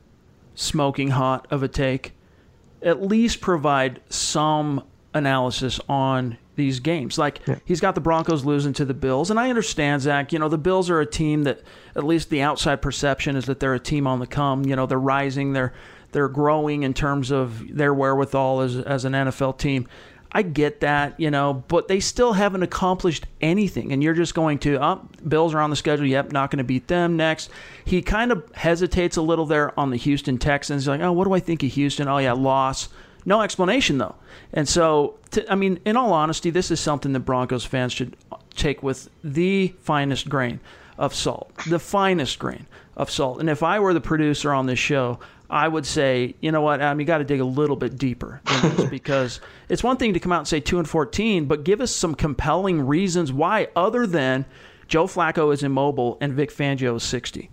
smoking 0.53 1.09
hot 1.09 1.47
of 1.49 1.63
a 1.63 1.67
take, 1.67 2.13
at 2.83 3.01
least 3.01 3.41
provide 3.41 3.99
some 4.09 4.83
analysis 5.13 5.79
on 5.89 6.37
these 6.57 6.81
games. 6.81 7.17
Like, 7.17 7.39
he's 7.63 7.79
got 7.79 7.95
the 7.95 8.01
Broncos 8.01 8.43
losing 8.43 8.73
to 8.73 8.83
the 8.83 8.93
Bills. 8.93 9.31
And 9.31 9.39
I 9.39 9.49
understand, 9.49 10.01
Zach, 10.01 10.33
you 10.33 10.39
know, 10.39 10.49
the 10.49 10.57
Bills 10.57 10.89
are 10.89 10.99
a 10.99 11.05
team 11.05 11.43
that, 11.43 11.61
at 11.95 12.03
least 12.03 12.29
the 12.29 12.41
outside 12.41 12.81
perception 12.81 13.37
is 13.37 13.45
that 13.45 13.61
they're 13.61 13.73
a 13.73 13.79
team 13.79 14.05
on 14.05 14.19
the 14.19 14.27
come. 14.27 14.65
You 14.65 14.75
know, 14.75 14.85
they're 14.85 14.99
rising, 14.99 15.53
they're, 15.53 15.73
they're 16.11 16.27
growing 16.27 16.83
in 16.83 16.93
terms 16.93 17.31
of 17.31 17.63
their 17.75 17.93
wherewithal 17.93 18.61
as, 18.61 18.77
as 18.77 19.05
an 19.05 19.13
NFL 19.13 19.57
team. 19.57 19.87
I 20.31 20.41
get 20.41 20.81
that, 20.81 21.19
you 21.19 21.31
know, 21.31 21.63
but 21.67 21.87
they 21.87 21.99
still 21.99 22.33
haven't 22.33 22.61
accomplished 22.61 23.25
anything. 23.39 23.93
And 23.93 24.03
you're 24.03 24.13
just 24.13 24.35
going 24.35 24.59
to, 24.59 24.83
oh, 24.83 25.07
Bills 25.25 25.53
are 25.53 25.59
on 25.59 25.69
the 25.69 25.75
schedule. 25.75 26.05
Yep, 26.05 26.33
not 26.33 26.51
going 26.51 26.57
to 26.57 26.63
beat 26.65 26.87
them 26.87 27.15
next. 27.15 27.49
He 27.85 28.01
kind 28.01 28.31
of 28.31 28.43
hesitates 28.53 29.15
a 29.15 29.21
little 29.21 29.45
there 29.45 29.77
on 29.79 29.89
the 29.89 29.97
Houston 29.97 30.37
Texans. 30.37 30.83
He's 30.83 30.89
like, 30.89 31.01
oh, 31.01 31.13
what 31.13 31.25
do 31.25 31.33
I 31.33 31.39
think 31.39 31.63
of 31.63 31.71
Houston? 31.71 32.07
Oh, 32.07 32.17
yeah, 32.17 32.33
loss. 32.33 32.89
No 33.27 33.41
explanation, 33.41 33.97
though. 33.97 34.15
And 34.53 34.69
so, 34.69 35.17
to, 35.31 35.51
I 35.51 35.55
mean, 35.55 35.81
in 35.83 35.97
all 35.97 36.13
honesty, 36.13 36.49
this 36.49 36.71
is 36.71 36.79
something 36.79 37.11
that 37.11 37.19
Broncos 37.19 37.65
fans 37.65 37.91
should 37.91 38.15
uh, 38.31 38.37
take 38.55 38.81
with 38.81 39.09
the 39.21 39.75
finest 39.81 40.29
grain 40.29 40.61
of 40.97 41.13
salt. 41.13 41.51
The 41.67 41.77
finest 41.77 42.39
grain 42.39 42.67
of 42.95 43.11
salt. 43.11 43.41
And 43.41 43.49
if 43.49 43.63
I 43.63 43.81
were 43.81 43.93
the 43.93 43.99
producer 43.99 44.53
on 44.53 44.65
this 44.65 44.79
show, 44.79 45.19
I 45.49 45.67
would 45.67 45.85
say, 45.85 46.35
you 46.39 46.53
know 46.53 46.61
what, 46.61 46.79
Adam, 46.79 47.01
you 47.01 47.05
got 47.05 47.17
to 47.17 47.25
dig 47.25 47.41
a 47.41 47.45
little 47.45 47.75
bit 47.75 47.97
deeper 47.97 48.39
because 48.89 49.41
it's 49.67 49.83
one 49.83 49.97
thing 49.97 50.13
to 50.13 50.21
come 50.21 50.31
out 50.31 50.39
and 50.39 50.47
say 50.47 50.61
two 50.61 50.79
and 50.79 50.87
fourteen, 50.87 51.47
but 51.47 51.65
give 51.65 51.81
us 51.81 51.93
some 51.93 52.15
compelling 52.15 52.87
reasons 52.87 53.33
why, 53.33 53.67
other 53.75 54.07
than 54.07 54.45
Joe 54.87 55.05
Flacco 55.05 55.53
is 55.53 55.63
immobile 55.63 56.17
and 56.21 56.31
Vic 56.31 56.49
Fangio 56.49 56.95
is 56.95 57.03
sixty. 57.03 57.49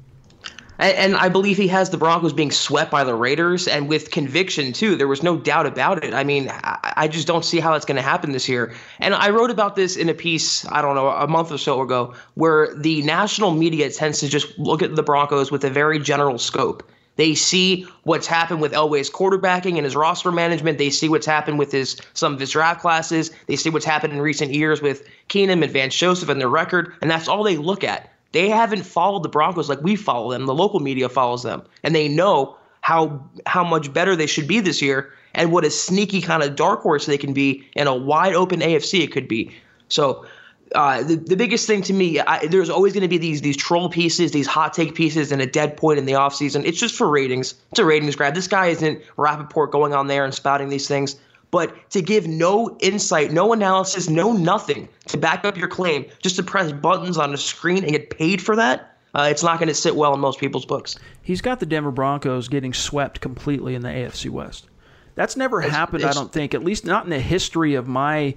And, 0.79 0.97
and 0.97 1.17
I 1.17 1.29
believe 1.29 1.57
he 1.57 1.69
has 1.69 1.91
the 1.91 1.97
Broncos 1.97 2.33
being 2.33 2.51
swept 2.51 2.91
by 2.91 3.05
the 3.05 3.15
Raiders 3.15 3.69
and 3.69 3.89
with 3.89 4.11
conviction, 4.11 4.73
too. 4.73 4.97
There 4.97 5.09
was 5.09 5.23
no 5.23 5.37
doubt 5.37 5.67
about 5.67 6.05
it. 6.05 6.15
I 6.15 6.25
mean, 6.25 6.49
I, 6.51 6.95
I 6.97 7.09
just 7.09 7.27
don't 7.27 7.45
see 7.45 7.61
how 7.61 7.75
it's 7.75 7.85
going 7.85 7.97
to 7.97 8.03
happen 8.03 8.33
this 8.33 8.49
year. 8.49 8.75
And 8.99 9.15
I 9.15 9.31
wrote 9.31 9.51
about 9.51 9.77
this 9.77 9.97
in 9.97 10.09
a 10.09 10.15
piece, 10.15 10.67
I 10.67 10.83
don't 10.83 10.95
know, 10.95 11.09
a 11.09 11.27
month 11.27 11.53
or 11.53 11.59
so 11.59 11.81
ago, 11.81 12.15
where 12.35 12.75
the 12.75 13.03
national 13.03 13.53
media 13.53 13.91
tends 13.91 14.21
to 14.21 14.29
just 14.29 14.59
look 14.59 14.83
at 14.83 14.97
the 14.97 15.03
Broncos 15.03 15.51
with 15.51 15.65
a 15.65 15.71
very 15.71 15.99
general 15.99 16.39
scope. 16.39 16.91
They 17.17 17.35
see 17.35 17.87
what's 18.03 18.27
happened 18.27 18.61
with 18.61 18.73
Elway's 18.73 19.09
quarterbacking 19.09 19.77
and 19.77 19.85
his 19.85 19.95
roster 19.95 20.33
management. 20.33 20.79
They 20.79 20.91
see 20.91 21.09
what's 21.09 21.27
happened 21.27 21.59
with 21.61 21.71
his 21.71 21.97
some 22.15 22.35
of 22.35 22.41
his 22.41 22.51
draft 22.51 22.81
classes. 22.81 23.31
They 23.47 23.55
see 23.57 23.71
what's 23.71 23.85
happened 23.85 24.15
in 24.15 24.21
recent 24.21 24.53
years 24.53 24.83
with 24.83 25.07
Keenum 25.29 25.63
and 25.63 25.73
Vance 25.73 25.97
Joseph 25.97 26.29
and 26.29 26.41
their 26.41 26.49
record, 26.49 26.93
and 27.01 27.09
that's 27.11 27.29
all 27.29 27.45
they 27.45 27.57
look 27.57 27.85
at. 27.85 28.11
They 28.35 28.49
haven't 28.49 28.83
followed 28.83 29.23
the 29.23 29.29
Broncos 29.29 29.69
like 29.69 29.81
we 29.81 29.95
follow 29.95 30.33
them. 30.33 30.47
The 30.47 30.55
local 30.55 30.81
media 30.81 31.09
follows 31.09 31.45
them, 31.45 31.63
and 31.85 31.95
they 31.95 32.09
know 32.09 32.57
how 32.81 33.25
how 33.47 33.63
much 33.63 33.93
better 33.93 34.17
they 34.17 34.27
should 34.27 34.49
be 34.49 34.59
this 34.59 34.83
year, 34.83 35.13
and 35.35 35.53
what 35.53 35.65
a 35.65 35.71
sneaky 35.71 36.21
kind 36.21 36.43
of 36.43 36.57
dark 36.57 36.81
horse 36.81 37.07
they 37.07 37.17
can 37.17 37.33
be 37.33 37.65
in 37.77 37.87
a 37.87 37.95
wide 37.95 38.35
open 38.35 38.59
AFC 38.61 39.03
it 39.03 39.13
could 39.13 39.29
be. 39.29 39.55
So. 39.89 40.27
Uh, 40.75 41.05
the, 41.05 41.15
the 41.15 41.37
biggest 41.37 41.69
thing 41.69 41.83
to 41.83 41.93
me, 41.93 42.19
I, 42.19 42.47
there's 42.47 42.71
always 42.71 42.95
going 42.95 43.03
to 43.03 43.09
be 43.09 43.19
these 43.19 43.43
these 43.43 43.57
troll 43.57 43.89
pieces, 43.89 44.33
these 44.33 44.47
hot 44.47 44.73
take 44.73 44.97
pieces, 44.97 45.31
and 45.31 45.41
a 45.41 45.47
dead 45.47 45.77
point 45.77 46.01
in 46.01 46.05
the 46.07 46.15
offseason. 46.15 46.65
It's 46.65 46.81
just 46.81 46.97
for 46.97 47.09
ratings. 47.09 47.55
It's 47.71 47.79
a 47.79 47.85
ratings 47.85 48.17
grab. 48.17 48.35
This 48.35 48.49
guy 48.49 48.69
isn't 48.69 49.01
Rappaport 49.17 49.71
going 49.71 49.95
on 49.95 50.09
there 50.09 50.25
and 50.25 50.35
spouting 50.35 50.71
these 50.71 50.89
things. 50.89 51.15
But 51.55 51.89
to 51.91 52.03
give 52.03 52.27
no 52.27 52.77
insight, 52.81 53.31
no 53.31 53.53
analysis, 53.53 54.11
no 54.11 54.33
nothing 54.33 54.89
to 55.07 55.17
back 55.17 55.45
up 55.45 55.57
your 55.57 55.69
claim, 55.69 56.05
just 56.21 56.35
to 56.35 56.43
press 56.43 56.73
buttons 56.73 57.17
on 57.17 57.33
a 57.33 57.37
screen 57.37 57.85
and 57.85 57.93
get 57.93 58.11
paid 58.11 58.43
for 58.43 58.57
that, 58.57 58.97
uh, 59.15 59.29
it's 59.31 59.45
not 59.45 59.61
going 59.61 59.69
to 59.69 59.75
sit 59.75 59.95
well 59.95 60.13
in 60.15 60.19
most 60.19 60.41
people's 60.41 60.67
books. 60.67 60.99
He's 61.23 61.41
got 61.41 61.61
the 61.61 61.67
Denver 61.67 61.93
Broncos 61.93 62.49
getting 62.49 62.75
swept 62.75 63.21
completely 63.21 63.77
in 63.77 63.83
the 63.83 63.89
AFC 63.89 64.31
West. 64.31 64.67
That's 65.15 65.37
never 65.37 65.61
happened, 65.61 66.03
I 66.05 66.11
don't 66.11 66.33
think, 66.33 66.55
at 66.55 66.65
least 66.65 66.85
not 66.87 67.05
in 67.05 67.11
the 67.11 67.21
history 67.21 67.77
of 67.77 67.87
my 67.87 68.35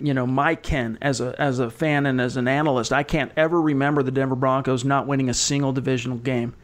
you 0.00 0.12
know, 0.12 0.26
my 0.26 0.56
Ken 0.56 0.98
as 1.00 1.20
a 1.20 1.40
as 1.40 1.60
a 1.60 1.70
fan 1.70 2.04
and 2.04 2.20
as 2.20 2.36
an 2.36 2.48
analyst. 2.48 2.92
I 2.92 3.04
can't 3.04 3.30
ever 3.36 3.62
remember 3.62 4.02
the 4.02 4.10
Denver 4.10 4.34
Broncos 4.34 4.84
not 4.84 5.06
winning 5.06 5.28
a 5.30 5.34
single 5.34 5.72
divisional 5.72 6.18
game 6.18 6.54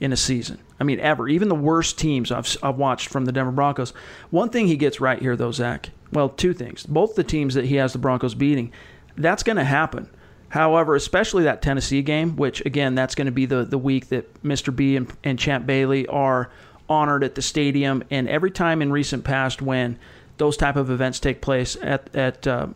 in 0.00 0.12
a 0.12 0.16
season. 0.16 0.58
I 0.78 0.84
mean, 0.84 1.00
ever. 1.00 1.28
Even 1.28 1.48
the 1.48 1.54
worst 1.54 1.98
teams 1.98 2.30
I've, 2.30 2.56
I've 2.62 2.76
watched 2.76 3.08
from 3.08 3.24
the 3.24 3.32
Denver 3.32 3.50
Broncos. 3.50 3.92
One 4.30 4.50
thing 4.50 4.66
he 4.66 4.76
gets 4.76 5.00
right 5.00 5.20
here, 5.20 5.36
though, 5.36 5.52
Zach. 5.52 5.90
Well, 6.12 6.28
two 6.28 6.54
things. 6.54 6.86
Both 6.86 7.14
the 7.14 7.24
teams 7.24 7.54
that 7.54 7.64
he 7.64 7.76
has 7.76 7.92
the 7.92 7.98
Broncos 7.98 8.34
beating, 8.34 8.72
that's 9.16 9.42
going 9.42 9.56
to 9.56 9.64
happen. 9.64 10.08
However, 10.50 10.94
especially 10.94 11.44
that 11.44 11.60
Tennessee 11.60 12.02
game, 12.02 12.36
which 12.36 12.64
again, 12.64 12.94
that's 12.94 13.14
going 13.14 13.26
to 13.26 13.32
be 13.32 13.44
the, 13.44 13.64
the 13.64 13.76
week 13.76 14.08
that 14.08 14.42
Mr. 14.42 14.74
B 14.74 14.96
and, 14.96 15.12
and 15.22 15.38
Champ 15.38 15.66
Bailey 15.66 16.06
are 16.06 16.50
honored 16.88 17.22
at 17.22 17.34
the 17.34 17.42
stadium. 17.42 18.02
And 18.10 18.28
every 18.28 18.50
time 18.50 18.80
in 18.80 18.90
recent 18.90 19.24
past 19.24 19.60
when 19.60 19.98
those 20.38 20.56
type 20.56 20.76
of 20.76 20.90
events 20.90 21.20
take 21.20 21.42
place 21.42 21.76
at 21.82 22.14
at 22.14 22.46
uh, 22.46 22.68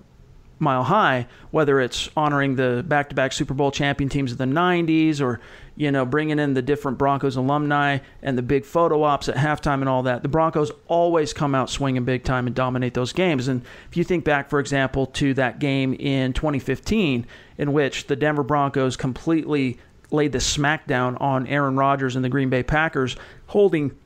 Mile 0.58 0.84
High, 0.84 1.26
whether 1.50 1.80
it's 1.80 2.10
honoring 2.16 2.56
the 2.56 2.84
back-to-back 2.86 3.32
Super 3.32 3.54
Bowl 3.54 3.70
champion 3.70 4.10
teams 4.10 4.32
of 4.32 4.38
the 4.38 4.44
'90s 4.44 5.20
or 5.20 5.40
you 5.76 5.90
know 5.90 6.04
bringing 6.04 6.38
in 6.38 6.54
the 6.54 6.62
different 6.62 6.98
Broncos 6.98 7.36
alumni 7.36 7.98
and 8.22 8.36
the 8.36 8.42
big 8.42 8.64
photo 8.64 9.02
ops 9.02 9.28
at 9.28 9.36
halftime 9.36 9.80
and 9.80 9.88
all 9.88 10.02
that, 10.04 10.22
the 10.22 10.28
Broncos 10.28 10.70
always 10.88 11.32
come 11.32 11.54
out 11.54 11.70
swinging 11.70 12.04
big 12.04 12.24
time 12.24 12.46
and 12.46 12.54
dominate 12.54 12.94
those 12.94 13.12
games. 13.12 13.48
And 13.48 13.62
if 13.90 13.96
you 13.96 14.04
think 14.04 14.24
back, 14.24 14.50
for 14.50 14.60
example, 14.60 15.06
to 15.06 15.34
that 15.34 15.58
game 15.58 15.94
in 15.94 16.32
2015 16.32 17.26
in 17.58 17.72
which 17.72 18.06
the 18.06 18.16
Denver 18.16 18.42
Broncos 18.42 18.96
completely 18.96 19.78
laid 20.10 20.32
the 20.32 20.38
smackdown 20.38 21.18
on 21.20 21.46
Aaron 21.46 21.76
Rodgers 21.76 22.16
and 22.16 22.24
the 22.24 22.28
Green 22.28 22.50
Bay 22.50 22.62
Packers, 22.62 23.16
holding 23.46 23.96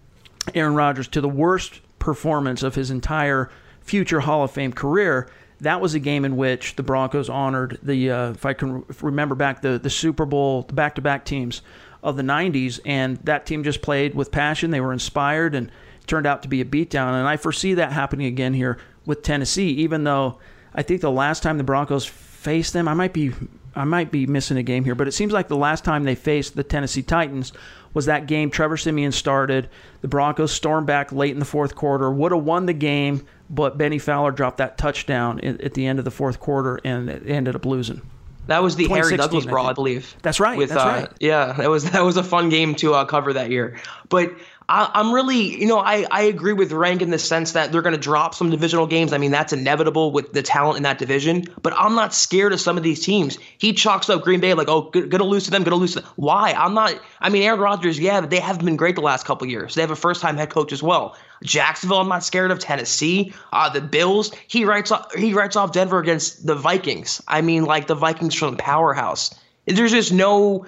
Aaron 0.55 0.75
Rodgers 0.75 1.09
to 1.09 1.21
the 1.21 1.29
worst 1.29 1.81
performance 1.99 2.63
of 2.63 2.75
his 2.75 2.91
entire 2.91 3.51
future 3.81 4.21
Hall 4.21 4.45
of 4.45 4.51
Fame 4.51 4.73
career. 4.73 5.29
That 5.61 5.81
was 5.81 5.95
a 5.95 5.99
game 5.99 6.25
in 6.25 6.37
which 6.37 6.77
the 6.77 6.83
Broncos 6.83 7.29
honored 7.29 7.79
the, 7.83 8.11
uh, 8.11 8.31
if 8.31 8.45
I 8.45 8.53
can 8.53 8.85
remember 9.01 9.35
back, 9.35 9.63
the, 9.63 9.79
the 9.79 9.91
Super 9.91 10.27
Bowl, 10.27 10.63
the 10.63 10.75
back 10.75 10.97
to 10.97 11.01
back 11.01 11.25
teams 11.25 11.63
of 12.03 12.17
the 12.17 12.23
90s. 12.23 12.79
And 12.85 13.17
that 13.25 13.47
team 13.47 13.65
just 13.65 13.83
played 13.83 14.15
with 14.15 14.31
passion. 14.31 14.71
They 14.71 14.81
were 14.81 14.93
inspired 14.93 15.55
and 15.55 15.71
turned 16.07 16.27
out 16.27 16.43
to 16.43 16.49
be 16.49 16.61
a 16.61 16.65
beatdown. 16.65 17.15
And 17.15 17.27
I 17.27 17.37
foresee 17.37 17.75
that 17.75 17.93
happening 17.93 18.27
again 18.27 18.55
here 18.55 18.79
with 19.07 19.23
Tennessee, 19.23 19.71
even 19.71 20.05
though 20.05 20.39
I 20.75 20.83
think 20.83 21.01
the 21.01 21.11
last 21.11 21.43
time 21.43 21.59
the 21.59 21.65
Broncos 21.65 22.05
faced 22.05 22.73
them, 22.73 22.89
I 22.89 22.95
might 22.95 23.13
be. 23.13 23.33
I 23.77 23.85
might 23.85 24.11
be 24.11 24.27
missing 24.27 24.57
a 24.57 24.63
game 24.63 24.85
here, 24.85 24.95
but 24.95 25.07
it 25.07 25.13
seems 25.13 25.33
like 25.33 25.49
the 25.49 25.57
last 25.57 25.85
time 25.85 26.05
they 26.05 26.15
faced 26.15 26.57
the 26.57 26.65
Tennessee 26.65 27.03
Titans 27.03 27.53
was 27.95 28.07
that 28.07 28.27
game 28.27 28.51
Trevor 28.51 28.77
Siemian 28.77 29.13
started. 29.13 29.69
The 30.01 30.09
Broncos 30.09 30.53
stormed 30.53 30.87
back 30.87 31.13
late 31.13 31.33
in 31.33 31.39
the 31.39 31.45
fourth 31.45 31.75
quarter, 31.75 32.11
would 32.11 32.33
have 32.33 32.43
won 32.43 32.67
the 32.67 32.73
game, 32.73 33.27
but 33.49 33.79
Benny 33.79 33.99
Fowler 33.99 34.33
dropped 34.33 34.59
that 34.59 34.79
touchdown 34.79 35.41
at 35.41 35.75
the 35.75 35.87
end 35.87 35.99
of 35.99 36.05
the 36.05 36.11
fourth 36.11 36.41
quarter 36.41 36.81
and 36.85 37.09
it 37.09 37.29
ended 37.29 37.55
up 37.55 37.65
losing. 37.65 38.03
That 38.47 38.63
was 38.63 38.77
the 38.77 38.87
Harry 38.89 39.17
Douglas 39.17 39.45
brawl, 39.45 39.67
I, 39.67 39.71
I, 39.71 39.73
believe. 39.73 40.15
That's 40.23 40.39
right. 40.39 40.57
With, 40.57 40.71
that's 40.71 40.81
uh, 40.81 40.87
right. 40.87 41.09
Yeah, 41.21 41.53
that 41.55 41.69
was 41.69 41.91
that 41.91 42.05
was 42.05 42.17
a 42.17 42.23
fun 42.23 42.49
game 42.49 42.75
to 42.77 42.95
uh, 42.95 43.05
cover 43.05 43.33
that 43.33 43.51
year. 43.51 43.77
But 44.09 44.37
I, 44.69 44.91
am 44.95 45.13
really, 45.13 45.61
you 45.61 45.67
know, 45.67 45.79
I, 45.79 46.07
I 46.11 46.23
agree 46.23 46.53
with 46.53 46.73
Rank 46.73 47.01
in 47.01 47.11
the 47.11 47.19
sense 47.19 47.53
that 47.53 47.71
they're 47.71 47.83
going 47.83 47.95
to 47.95 48.01
drop 48.01 48.35
some 48.35 48.51
divisional 48.51 48.87
games. 48.87 49.13
I 49.13 49.19
mean, 49.19 49.31
that's 49.31 49.53
inevitable 49.53 50.11
with 50.11 50.33
the 50.33 50.43
talent 50.43 50.77
in 50.77 50.83
that 50.83 50.99
division. 50.99 51.45
But 51.63 51.73
I'm 51.77 51.95
not 51.95 52.13
scared 52.13 52.53
of 52.53 52.61
some 52.61 52.77
of 52.77 52.83
these 52.83 53.05
teams. 53.05 53.39
He 53.59 53.73
chalks 53.73 54.11
up 54.11 54.23
Green 54.23 54.41
Bay 54.41 54.55
like, 54.55 54.69
oh, 54.69 54.91
going 54.91 55.11
to 55.11 55.25
lose 55.25 55.45
to 55.45 55.51
them, 55.53 55.63
going 55.63 55.71
to 55.71 55.77
lose 55.77 55.95
to 55.95 56.01
them. 56.01 56.11
Why? 56.17 56.53
I'm 56.53 56.75
not. 56.75 57.01
I 57.21 57.29
mean, 57.29 57.45
Aaron 57.45 57.61
Rodgers, 57.61 57.99
yeah, 57.99 58.21
but 58.21 58.31
they 58.31 58.41
haven't 58.41 58.65
been 58.65 58.77
great 58.77 58.97
the 58.97 59.03
last 59.03 59.25
couple 59.25 59.47
years. 59.47 59.77
They 59.77 59.83
have 59.83 59.93
a 59.93 59.97
first 59.97 60.21
time 60.21 60.37
head 60.37 60.51
coach 60.51 60.73
as 60.73 60.83
well. 60.83 61.17
Jacksonville, 61.45 62.01
I'm 62.01 62.09
not 62.09 62.25
scared 62.25 62.51
of. 62.51 62.59
Tennessee, 62.59 63.33
uh, 63.53 63.69
the 63.69 63.81
Bills. 63.81 64.33
He 64.49 64.65
writes 64.65 64.91
off, 64.91 65.15
he 65.15 65.33
writes 65.35 65.55
off 65.55 65.73
Denver 65.73 65.99
against 65.99 66.47
the 66.47 66.55
Vikings. 66.55 67.23
I 67.29 67.43
mean, 67.43 67.65
like 67.65 67.87
the 67.87 67.95
Vikings 67.95 68.35
from 68.35 68.57
the 68.57 68.63
powerhouse. 68.63 69.33
There's 69.67 69.93
just 69.93 70.13
no 70.13 70.67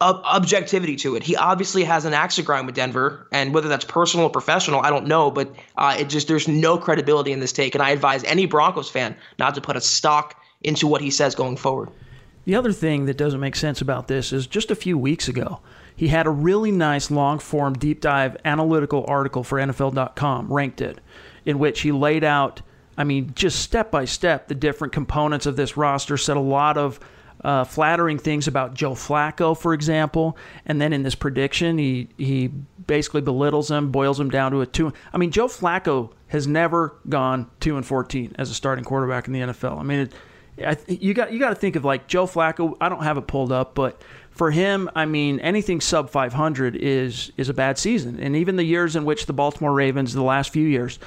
objectivity 0.00 0.96
to 0.96 1.16
it. 1.16 1.22
He 1.22 1.36
obviously 1.36 1.84
has 1.84 2.04
an 2.04 2.14
axe 2.14 2.36
to 2.36 2.42
grind 2.42 2.66
with 2.66 2.74
Denver, 2.74 3.26
and 3.32 3.54
whether 3.54 3.68
that's 3.68 3.84
personal 3.84 4.26
or 4.26 4.30
professional, 4.30 4.80
I 4.80 4.90
don't 4.90 5.06
know. 5.06 5.30
But 5.30 5.54
uh, 5.76 5.96
it 5.98 6.08
just 6.08 6.28
there's 6.28 6.48
no 6.48 6.78
credibility 6.78 7.32
in 7.32 7.40
this 7.40 7.52
take, 7.52 7.74
and 7.74 7.82
I 7.82 7.90
advise 7.90 8.24
any 8.24 8.46
Broncos 8.46 8.90
fan 8.90 9.16
not 9.38 9.54
to 9.54 9.60
put 9.60 9.76
a 9.76 9.80
stock 9.80 10.40
into 10.62 10.86
what 10.86 11.00
he 11.00 11.10
says 11.10 11.34
going 11.34 11.56
forward. 11.56 11.90
The 12.44 12.56
other 12.56 12.72
thing 12.72 13.06
that 13.06 13.16
doesn't 13.16 13.40
make 13.40 13.56
sense 13.56 13.80
about 13.80 14.08
this 14.08 14.32
is 14.32 14.46
just 14.46 14.70
a 14.70 14.74
few 14.74 14.98
weeks 14.98 15.28
ago, 15.28 15.60
he 15.96 16.08
had 16.08 16.26
a 16.26 16.30
really 16.30 16.72
nice 16.72 17.10
long 17.10 17.38
form 17.38 17.74
deep 17.74 18.00
dive 18.00 18.36
analytical 18.44 19.04
article 19.08 19.44
for 19.44 19.58
NFL.com, 19.58 20.52
ranked 20.52 20.80
it, 20.80 20.98
in 21.46 21.58
which 21.58 21.80
he 21.80 21.92
laid 21.92 22.24
out, 22.24 22.60
I 22.96 23.04
mean, 23.04 23.32
just 23.34 23.60
step 23.60 23.90
by 23.90 24.04
step, 24.04 24.48
the 24.48 24.54
different 24.54 24.92
components 24.92 25.46
of 25.46 25.56
this 25.56 25.76
roster, 25.76 26.16
said 26.16 26.36
a 26.36 26.40
lot 26.40 26.76
of 26.76 27.00
uh, 27.44 27.62
flattering 27.62 28.18
things 28.18 28.48
about 28.48 28.74
Joe 28.74 28.92
Flacco, 28.92 29.56
for 29.56 29.74
example, 29.74 30.36
and 30.64 30.80
then 30.80 30.92
in 30.92 31.02
this 31.02 31.14
prediction, 31.14 31.76
he 31.76 32.08
he 32.16 32.48
basically 32.86 33.20
belittles 33.20 33.70
him, 33.70 33.92
boils 33.92 34.18
him 34.18 34.30
down 34.30 34.52
to 34.52 34.62
a 34.62 34.66
two. 34.66 34.92
I 35.12 35.18
mean, 35.18 35.30
Joe 35.30 35.46
Flacco 35.46 36.10
has 36.28 36.46
never 36.46 36.96
gone 37.08 37.50
two 37.60 37.76
and 37.76 37.84
fourteen 37.84 38.34
as 38.38 38.50
a 38.50 38.54
starting 38.54 38.84
quarterback 38.84 39.26
in 39.26 39.34
the 39.34 39.40
NFL. 39.40 39.78
I 39.78 39.82
mean, 39.82 39.98
it, 40.00 40.12
I, 40.66 40.76
you 40.88 41.12
got 41.12 41.32
you 41.32 41.38
got 41.38 41.50
to 41.50 41.54
think 41.54 41.76
of 41.76 41.84
like 41.84 42.06
Joe 42.06 42.26
Flacco. 42.26 42.76
I 42.80 42.88
don't 42.88 43.04
have 43.04 43.18
it 43.18 43.26
pulled 43.26 43.52
up, 43.52 43.74
but 43.74 44.00
for 44.30 44.50
him, 44.50 44.88
I 44.94 45.04
mean, 45.04 45.38
anything 45.40 45.82
sub 45.82 46.08
500 46.08 46.76
is 46.76 47.30
is 47.36 47.50
a 47.50 47.54
bad 47.54 47.76
season. 47.76 48.18
And 48.20 48.34
even 48.36 48.56
the 48.56 48.64
years 48.64 48.96
in 48.96 49.04
which 49.04 49.26
the 49.26 49.34
Baltimore 49.34 49.74
Ravens, 49.74 50.14
the 50.14 50.22
last 50.22 50.50
few 50.50 50.66
years, 50.66 50.98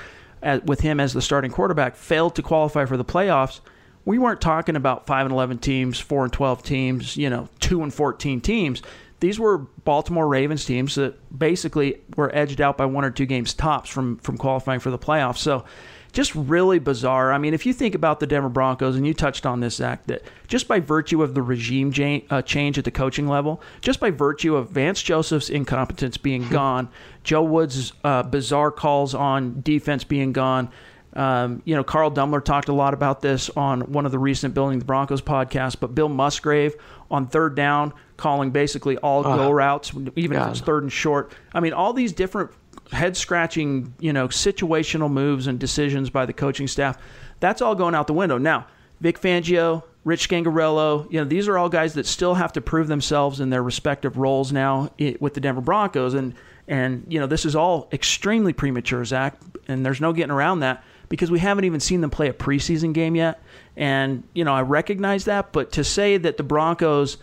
with 0.66 0.82
him 0.82 1.00
as 1.00 1.14
the 1.14 1.22
starting 1.22 1.50
quarterback, 1.50 1.96
failed 1.96 2.36
to 2.36 2.44
qualify 2.44 2.86
for 2.86 2.96
the 2.96 3.06
playoffs 3.06 3.60
we 4.08 4.18
weren't 4.18 4.40
talking 4.40 4.78
about 4.78 5.06
5 5.06 5.26
and 5.26 5.34
11 5.34 5.58
teams, 5.58 6.00
4 6.00 6.24
and 6.24 6.34
12 6.34 6.64
teams, 6.64 7.18
you 7.18 7.30
know, 7.30 7.50
2 7.60 7.84
and 7.84 7.94
14 7.94 8.40
teams. 8.40 8.82
These 9.20 9.38
were 9.38 9.58
Baltimore 9.58 10.30
Ravens 10.30 10.64
teams 10.64 10.96
that 10.96 11.16
basically 11.38 12.00
were 12.16 12.34
edged 12.34 12.62
out 12.62 12.78
by 12.78 12.86
one 12.86 13.04
or 13.04 13.12
two 13.12 13.26
games 13.26 13.54
tops 13.54 13.90
from 13.90 14.16
from 14.20 14.38
qualifying 14.38 14.80
for 14.80 14.92
the 14.92 14.98
playoffs. 14.98 15.40
So 15.40 15.66
just 16.14 16.34
really 16.36 16.80
bizarre. 16.80 17.34
I 17.34 17.38
mean, 17.38 17.54
if 17.54 17.66
you 17.66 17.74
think 17.74 17.96
about 17.96 18.22
the 18.22 18.28
Denver 18.28 18.48
Broncos, 18.48 18.96
and 18.96 19.06
you 19.06 19.14
touched 19.14 19.46
on 19.46 19.60
this, 19.60 19.76
Zach, 19.76 20.06
that 20.08 20.22
just 20.48 20.70
by 20.70 20.80
virtue 20.80 21.22
of 21.22 21.34
the 21.34 21.42
regime 21.42 21.92
uh, 22.30 22.42
change 22.42 22.78
at 22.78 22.86
the 22.86 22.92
coaching 22.92 23.28
level, 23.28 23.62
just 23.82 24.00
by 24.00 24.10
virtue 24.10 24.56
of 24.56 24.70
Vance 24.70 25.02
Joseph's 25.02 25.50
incompetence 25.50 26.16
being 26.16 26.48
gone, 26.48 26.88
Joe 27.26 27.44
Woods' 27.44 27.92
uh, 28.06 28.24
bizarre 28.24 28.72
calls 28.72 29.14
on 29.14 29.60
defense 29.62 30.06
being 30.06 30.32
gone, 30.32 30.72
um, 31.14 31.62
you 31.66 31.76
know, 31.76 31.84
Carl 31.84 32.12
Dummler 32.12 32.44
talked 32.44 32.70
a 32.70 32.74
lot 32.74 32.94
about 32.94 33.22
this 33.22 33.50
on 33.52 33.92
one 33.92 34.06
of 34.06 34.12
the 34.12 34.20
recent 34.20 34.54
Building 34.54 34.80
the 34.80 34.86
Broncos 34.86 35.22
podcasts, 35.22 35.76
but 35.80 35.96
Bill 35.96 36.10
Musgrave 36.10 36.76
on 37.10 37.28
third 37.28 37.56
down 37.56 37.94
calling 38.18 38.52
basically 38.52 38.98
all 38.98 39.26
uh, 39.26 39.36
go 39.36 39.52
routes, 39.52 39.92
even 40.16 40.38
God. 40.38 40.48
if 40.48 40.52
it's 40.52 40.62
third 40.62 40.84
and 40.84 40.92
short. 40.92 41.34
I 41.54 41.60
mean, 41.60 41.74
all 41.74 41.94
these 41.94 42.14
different 42.14 42.52
head 42.92 43.18
scratching, 43.18 43.94
you 44.00 44.14
know, 44.14 44.28
situational 44.28 45.12
moves 45.12 45.48
and 45.48 45.60
decisions 45.60 46.10
by 46.10 46.26
the 46.26 46.34
coaching 46.34 46.68
staff, 46.68 46.98
that's 47.40 47.62
all 47.62 47.76
going 47.76 47.96
out 47.96 48.08
the 48.08 48.14
window. 48.14 48.38
Now, 48.38 48.68
Vic 49.00 49.20
Fangio, 49.20 49.84
Rich 50.04 50.30
Scangarello, 50.30 51.12
you 51.12 51.20
know, 51.20 51.26
these 51.26 51.48
are 51.48 51.58
all 51.58 51.70
guys 51.70 51.94
that 51.96 52.06
still 52.06 52.36
have 52.36 52.54
to 52.54 52.62
prove 52.62 52.88
themselves 52.88 53.40
in 53.40 53.50
their 53.50 53.64
respective 53.64 54.18
roles 54.18 54.52
now 54.52 54.92
with 55.20 55.34
the 55.34 55.42
Denver 55.42 55.62
Broncos. 55.62 56.14
And, 56.14 56.34
and, 56.68 57.06
you 57.08 57.20
know, 57.20 57.28
this 57.28 57.46
is 57.46 57.56
all 57.56 57.90
extremely 57.92 58.54
premature, 58.54 59.04
Zach, 59.06 59.36
and 59.68 59.86
there's 59.86 60.02
no 60.02 60.14
getting 60.14 60.32
around 60.32 60.62
that 60.62 60.84
because 61.10 61.32
we 61.32 61.40
haven't 61.40 61.66
even 61.66 61.80
seen 61.80 62.02
them 62.02 62.10
play 62.10 62.28
a 62.28 62.34
preseason 62.34 62.94
game 62.94 63.16
yet. 63.16 63.42
And, 63.76 64.24
you 64.34 64.44
know, 64.44 64.54
I 64.54 64.62
recognize 64.62 65.26
that, 65.26 65.52
but 65.52 65.72
to 65.74 65.84
say 65.84 66.18
that 66.18 66.38
the 66.38 66.44
Broncos 66.44 67.18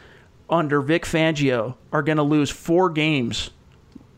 under 0.48 0.80
Vic 0.80 1.04
Fangio 1.04 1.74
are 1.92 2.02
going 2.02 2.18
to 2.18 2.22
lose 2.22 2.50
four 2.50 2.90
games, 2.90 3.50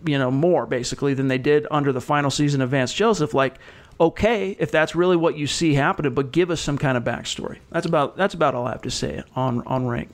you 0.05 0.19
know, 0.19 0.31
more 0.31 0.67
basically 0.67 1.15
than 1.15 1.29
they 1.29 1.39
did 1.39 1.67
under 1.71 1.93
the 1.93 2.01
final 2.01 2.31
season 2.31 2.61
of 2.61 2.71
Vance 2.71 2.93
Joseph, 2.93 3.33
like, 3.35 3.57
okay, 3.99 4.57
if 4.59 4.71
that's 4.71 4.95
really 4.95 5.17
what 5.17 5.37
you 5.37 5.47
see 5.47 5.75
happening, 5.75 6.15
but 6.15 6.33
give 6.33 6.51
us 6.51 6.61
some 6.61 6.79
kind 6.79 6.97
of 6.97 7.05
backstory. 7.05 7.59
That's 7.71 7.87
about 7.87 8.17
that's 8.17 8.35
about 8.35 8.55
all 8.55 8.67
I 8.67 8.73
have 8.73 8.83
to 8.83 8.91
say 8.91 9.23
on 9.35 9.63
on 9.67 9.87
rank. 9.87 10.11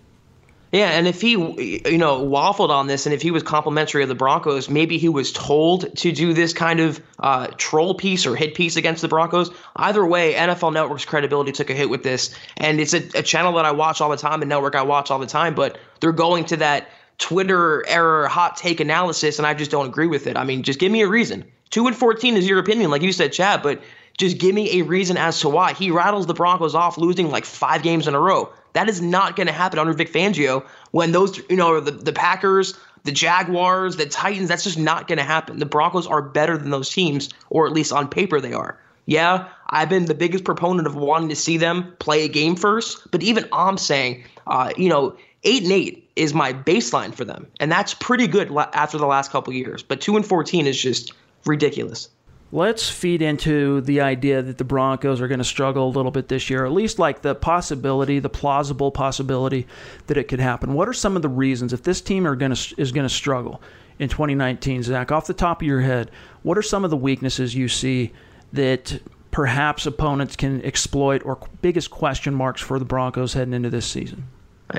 Yeah, 0.73 0.89
and 0.89 1.07
if 1.07 1.21
he, 1.21 1.33
you 1.33 1.99
know, 1.99 2.27
waffled 2.27 2.71
on 2.71 2.87
this, 2.87 3.05
and 3.05 3.15
if 3.15 3.21
he 3.21 3.31
was 3.31 3.43
complimentary 3.43 4.03
of 4.03 4.09
the 4.09 4.15
Broncos, 4.15 4.71
maybe 4.71 4.97
he 4.97 5.11
was 5.11 5.31
told 5.31 5.95
to 5.99 6.13
do 6.13 6.33
this 6.33 6.55
kind 6.55 6.81
of 6.81 6.99
uh, 7.19 7.49
troll 7.59 7.93
piece 7.93 8.25
or 8.25 8.35
hit 8.35 8.55
piece 8.55 8.77
against 8.77 9.03
the 9.03 9.09
Broncos. 9.09 9.51
Either 9.77 10.07
way, 10.07 10.33
NFL 10.33 10.73
Network's 10.73 11.05
credibility 11.05 11.53
took 11.53 11.69
a 11.69 11.75
hit 11.75 11.91
with 11.91 12.03
this, 12.03 12.35
and 12.57 12.81
it's 12.81 12.95
a, 12.95 13.03
a 13.15 13.23
channel 13.23 13.53
that 13.57 13.67
I 13.67 13.73
watch 13.73 14.01
all 14.01 14.09
the 14.09 14.17
time, 14.17 14.41
a 14.41 14.47
network 14.47 14.75
I 14.75 14.81
watch 14.81 15.11
all 15.11 15.19
the 15.19 15.27
time. 15.27 15.55
But 15.55 15.77
they're 16.01 16.11
going 16.11 16.47
to 16.47 16.57
that 16.57 16.89
Twitter 17.19 17.87
error 17.87 18.27
hot 18.27 18.57
take 18.57 18.81
analysis, 18.81 19.39
and 19.39 19.47
I 19.47 19.53
just 19.53 19.71
don't 19.71 19.87
agree 19.87 20.07
with 20.07 20.27
it. 20.27 20.39
I 20.39 20.45
mean, 20.45 20.63
just 20.63 20.79
give 20.79 20.91
me 20.91 21.03
a 21.03 21.09
reason. 21.09 21.45
Two 21.69 21.87
and 21.87 21.95
fourteen 21.95 22.35
is 22.35 22.49
your 22.49 22.59
opinion, 22.59 22.91
like 22.91 23.03
you 23.03 23.13
said, 23.13 23.35
Chad, 23.35 23.63
but 23.63 23.83
just 24.17 24.39
give 24.39 24.55
me 24.55 24.81
a 24.81 24.85
reason 24.85 25.19
as 25.19 25.41
to 25.41 25.51
why 25.51 25.75
he 25.75 25.91
rattles 25.91 26.27
the 26.27 26.35
Broncos 26.35 26.75
off, 26.75 26.97
losing 26.97 27.31
like 27.31 27.45
five 27.45 27.83
games 27.83 28.09
in 28.09 28.15
a 28.15 28.21
row. 28.21 28.51
That 28.73 28.89
is 28.89 29.01
not 29.01 29.37
going 29.37 29.47
to 29.47 29.53
happen 29.53 29.79
under 29.79 29.93
Vic 29.93 30.13
Fangio 30.13 30.65
when 30.93 31.13
those, 31.13 31.39
you 31.51 31.57
know, 31.57 31.81
the, 31.81 31.91
the 31.91 32.13
Packers, 32.13 32.79
the 33.05 33.13
Jaguars, 33.13 33.97
the 33.97 34.07
Titans, 34.07 34.49
that's 34.49 34.65
just 34.65 34.79
not 34.79 35.09
going 35.09 35.19
to 35.19 35.25
happen. 35.25 35.59
The 35.59 35.67
Broncos 35.67 36.07
are 36.07 36.23
better 36.23 36.57
than 36.57 36.71
those 36.71 36.91
teams, 36.91 37.31
or 37.51 37.67
at 37.67 37.73
least 37.73 37.93
on 37.93 38.09
paper 38.09 38.41
they 38.41 38.53
are. 38.53 38.79
Yeah, 39.07 39.49
I've 39.69 39.89
been 39.89 40.05
the 40.05 40.15
biggest 40.15 40.45
proponent 40.45 40.87
of 40.87 40.95
wanting 40.95 41.29
to 41.29 41.37
see 41.37 41.57
them 41.57 41.97
play 41.99 42.25
a 42.25 42.29
game 42.29 42.55
first, 42.55 43.11
but 43.11 43.23
even 43.23 43.49
I'm 43.53 43.77
saying, 43.77 44.25
uh, 44.47 44.73
you 44.77 44.89
know, 44.89 45.17
eight 45.43 45.65
and 45.65 45.73
eight 45.73 46.09
is 46.15 46.33
my 46.33 46.53
baseline 46.53 47.13
for 47.13 47.25
them, 47.25 47.49
and 47.59 47.71
that's 47.73 47.95
pretty 47.95 48.29
good 48.29 48.57
after 48.57 48.99
the 48.99 49.07
last 49.07 49.33
couple 49.33 49.53
years. 49.53 49.83
But 49.83 50.01
two 50.01 50.15
and 50.17 50.25
fourteen 50.25 50.69
is 50.69 50.81
just 50.81 51.13
ridiculous. 51.45 52.09
Let's 52.55 52.91
feed 52.91 53.23
into 53.23 53.81
the 53.81 54.03
idea 54.03 54.43
that 54.43 54.59
the 54.59 54.65
Broncos 54.65 55.23
are 55.23 55.29
going 55.29 55.39
to 55.39 55.45
struggle 55.45 55.89
a 55.89 55.89
little 55.89 56.11
bit 56.11 56.29
this 56.29 56.51
year, 56.51 56.67
at 56.67 56.73
least 56.73 56.99
like 56.99 57.23
the 57.23 57.35
possibility, 57.35 58.19
the 58.19 58.29
plausible 58.29 58.91
possibility 58.91 59.67
that 60.09 60.19
it 60.19 60.25
could 60.25 60.39
happen. 60.39 60.75
What 60.75 60.87
are 60.87 60.93
some 60.93 61.17
of 61.17 61.23
the 61.23 61.31
reasons 61.31 61.73
if 61.73 61.83
this 61.83 62.03
team 62.03 62.27
are 62.27 62.37
going 62.37 62.55
to 62.55 62.75
is 62.77 62.93
going 62.93 63.09
to 63.09 63.15
struggle 63.15 63.63
in 63.99 64.11
2019, 64.11 64.83
Zach? 64.83 65.11
Off 65.11 65.27
the 65.27 65.33
top 65.33 65.63
of 65.63 65.67
your 65.67 65.81
head, 65.81 66.11
what 66.43 66.59
are 66.59 66.63
some 66.63 66.85
of 66.85 66.91
the 66.91 66.97
weaknesses 66.97 67.55
you 67.55 67.69
see 67.69 68.13
that 68.53 69.01
perhaps 69.31 69.87
opponents 69.87 70.37
can 70.37 70.63
exploit 70.63 71.25
or 71.25 71.39
biggest 71.63 71.91
question 71.91 72.35
marks 72.35 72.61
for 72.61 72.79
the 72.79 72.85
Broncos 72.85 73.33
heading 73.33 73.55
into 73.55 73.71
this 73.71 73.87
season? 73.87 74.29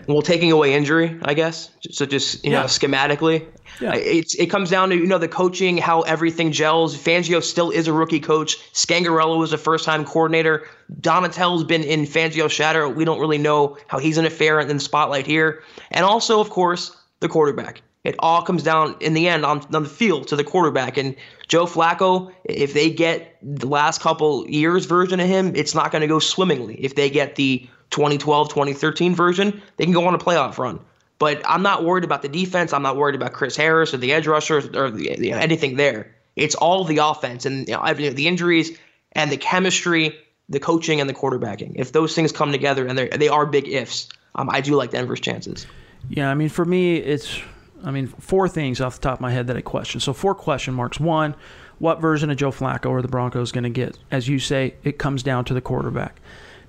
Well, 0.07 0.21
taking 0.21 0.51
away 0.51 0.73
injury, 0.73 1.19
I 1.23 1.33
guess. 1.33 1.69
So 1.91 2.05
just 2.05 2.43
you 2.43 2.51
yeah. 2.51 2.61
know, 2.61 2.65
schematically, 2.65 3.45
yeah. 3.79 3.95
it's 3.95 4.35
it 4.35 4.47
comes 4.47 4.69
down 4.69 4.89
to 4.89 4.95
you 4.95 5.05
know 5.05 5.17
the 5.17 5.27
coaching, 5.27 5.77
how 5.77 6.01
everything 6.01 6.51
gels. 6.51 6.97
Fangio 6.97 7.41
still 7.43 7.69
is 7.69 7.87
a 7.87 7.93
rookie 7.93 8.19
coach. 8.19 8.57
Scangarello 8.73 9.37
was 9.37 9.53
a 9.53 9.57
first 9.57 9.85
time 9.85 10.05
coordinator. 10.05 10.67
Donatell's 11.01 11.63
been 11.63 11.83
in 11.83 12.01
Fangio's 12.01 12.51
shadow. 12.51 12.89
We 12.89 13.05
don't 13.05 13.19
really 13.19 13.37
know 13.37 13.77
how 13.87 13.99
he's 13.99 14.15
going 14.15 14.29
to 14.29 14.35
fare 14.35 14.59
in 14.59 14.67
the 14.67 14.79
spotlight 14.79 15.25
here. 15.25 15.63
And 15.91 16.05
also, 16.05 16.39
of 16.39 16.49
course, 16.49 16.95
the 17.19 17.29
quarterback. 17.29 17.81
It 18.03 18.15
all 18.19 18.41
comes 18.41 18.63
down 18.63 18.97
in 18.99 19.13
the 19.13 19.29
end 19.29 19.45
on, 19.45 19.61
on 19.73 19.83
the 19.83 19.89
field 19.89 20.27
to 20.27 20.35
the 20.35 20.43
quarterback. 20.43 20.97
And 20.97 21.15
Joe 21.47 21.65
Flacco, 21.65 22.33
if 22.43 22.73
they 22.73 22.89
get 22.89 23.37
the 23.41 23.67
last 23.67 24.01
couple 24.01 24.47
years 24.49 24.85
version 24.85 25.21
of 25.21 25.27
him, 25.27 25.55
it's 25.55 25.73
not 25.73 25.91
going 25.91 26.01
to 26.01 26.07
go 26.07 26.19
swimmingly. 26.19 26.75
If 26.75 26.95
they 26.95 27.09
get 27.09 27.35
the 27.35 27.65
2012, 27.93 28.49
2013 28.49 29.15
version, 29.15 29.61
they 29.77 29.85
can 29.85 29.93
go 29.93 30.05
on 30.05 30.13
a 30.13 30.17
playoff 30.17 30.57
run. 30.57 30.79
But 31.19 31.41
I'm 31.45 31.61
not 31.61 31.85
worried 31.85 32.03
about 32.03 32.21
the 32.21 32.27
defense. 32.27 32.73
I'm 32.73 32.81
not 32.81 32.97
worried 32.97 33.15
about 33.15 33.31
Chris 33.33 33.55
Harris 33.55 33.93
or 33.93 33.97
the 33.97 34.11
edge 34.11 34.27
rushers 34.27 34.65
or 34.75 34.91
the, 34.91 35.31
anything 35.31 35.77
there. 35.77 36.13
It's 36.35 36.55
all 36.55 36.83
the 36.83 36.97
offense 36.97 37.45
and 37.45 37.67
you 37.67 37.75
know, 37.75 37.93
the 37.93 38.27
injuries 38.27 38.77
and 39.13 39.31
the 39.31 39.37
chemistry, 39.37 40.17
the 40.49 40.59
coaching 40.59 40.99
and 40.99 41.09
the 41.09 41.13
quarterbacking. 41.13 41.73
If 41.75 41.91
those 41.91 42.15
things 42.15 42.31
come 42.31 42.51
together 42.51 42.85
and 42.85 42.97
they 42.97 43.29
are 43.29 43.45
big 43.45 43.67
ifs, 43.69 44.09
um, 44.35 44.49
I 44.49 44.61
do 44.61 44.75
like 44.75 44.91
Denver's 44.91 45.19
chances. 45.19 45.67
Yeah, 46.09 46.29
I 46.29 46.33
mean, 46.33 46.49
for 46.49 46.65
me, 46.65 46.97
it's 46.97 47.39
I 47.83 47.91
mean, 47.91 48.07
four 48.07 48.49
things 48.49 48.81
off 48.81 48.95
the 48.95 49.01
top 49.01 49.15
of 49.15 49.21
my 49.21 49.31
head 49.31 49.47
that 49.47 49.57
I 49.57 49.61
question. 49.61 49.99
So 49.99 50.13
four 50.13 50.33
question 50.33 50.73
marks. 50.73 50.99
One, 50.99 51.35
what 51.79 52.01
version 52.01 52.29
of 52.29 52.37
Joe 52.37 52.51
Flacco 52.51 52.89
are 52.91 53.01
the 53.01 53.07
Broncos 53.07 53.51
going 53.51 53.65
to 53.65 53.69
get? 53.69 53.97
As 54.09 54.27
you 54.27 54.39
say, 54.39 54.75
it 54.83 54.97
comes 54.97 55.21
down 55.21 55.45
to 55.45 55.53
the 55.53 55.61
quarterback. 55.61 56.19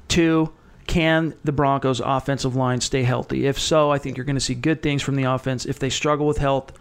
Two, 0.09 0.52
can 0.87 1.35
the 1.45 1.53
Broncos' 1.53 2.00
offensive 2.00 2.57
line 2.57 2.81
stay 2.81 3.03
healthy? 3.03 3.47
If 3.47 3.59
so, 3.59 3.91
I 3.91 3.99
think 3.99 4.17
you're 4.17 4.26
going 4.26 4.37
to 4.37 4.41
see 4.41 4.55
good 4.55 4.83
things 4.83 5.03
from 5.03 5.17
the 5.17 5.25
offense. 5.25 5.67
If 5.67 5.79
they 5.79 5.91
struggle 5.91 6.26
with 6.26 6.38
health, 6.38 6.73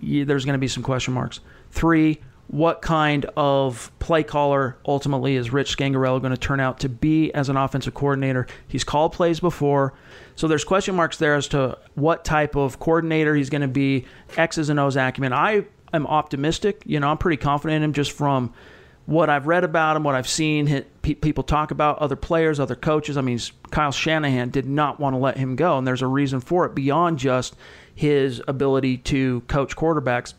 there's 0.00 0.44
going 0.44 0.54
to 0.54 0.58
be 0.58 0.68
some 0.68 0.82
question 0.82 1.14
marks. 1.14 1.40
Three, 1.70 2.20
what 2.48 2.82
kind 2.82 3.26
of 3.36 3.90
play 3.98 4.22
caller 4.22 4.76
ultimately 4.86 5.36
is 5.36 5.52
Rich 5.52 5.76
Scangarello 5.76 6.20
going 6.20 6.32
to 6.32 6.38
turn 6.38 6.60
out 6.60 6.80
to 6.80 6.88
be 6.88 7.32
as 7.32 7.48
an 7.48 7.56
offensive 7.56 7.94
coordinator? 7.94 8.46
He's 8.68 8.84
called 8.84 9.12
plays 9.12 9.40
before, 9.40 9.94
so 10.36 10.46
there's 10.46 10.64
question 10.64 10.94
marks 10.94 11.16
there 11.16 11.34
as 11.34 11.48
to 11.48 11.78
what 11.94 12.24
type 12.24 12.54
of 12.54 12.78
coordinator 12.78 13.34
he's 13.34 13.50
going 13.50 13.62
to 13.62 13.68
be, 13.68 14.04
X's 14.36 14.68
and 14.68 14.78
O's 14.78 14.96
acumen. 14.96 15.32
I 15.32 15.64
am 15.92 16.06
optimistic. 16.06 16.82
You 16.86 17.00
know, 17.00 17.08
I'm 17.08 17.18
pretty 17.18 17.38
confident 17.38 17.76
in 17.76 17.82
him 17.82 17.92
just 17.92 18.12
from– 18.12 18.52
what 19.06 19.30
I've 19.30 19.46
read 19.46 19.62
about 19.62 19.96
him, 19.96 20.02
what 20.02 20.16
I've 20.16 20.28
seen 20.28 20.84
people 21.02 21.44
talk 21.44 21.70
about, 21.70 21.98
other 21.98 22.16
players, 22.16 22.58
other 22.58 22.74
coaches. 22.74 23.16
I 23.16 23.20
mean, 23.20 23.38
Kyle 23.70 23.92
Shanahan 23.92 24.50
did 24.50 24.66
not 24.66 24.98
want 24.98 25.14
to 25.14 25.18
let 25.18 25.36
him 25.36 25.54
go, 25.54 25.78
and 25.78 25.86
there's 25.86 26.02
a 26.02 26.08
reason 26.08 26.40
for 26.40 26.66
it 26.66 26.74
beyond 26.74 27.20
just 27.20 27.54
his 27.94 28.42
ability 28.48 28.98
to 28.98 29.42
coach 29.42 29.76
quarterbacks. 29.76 30.34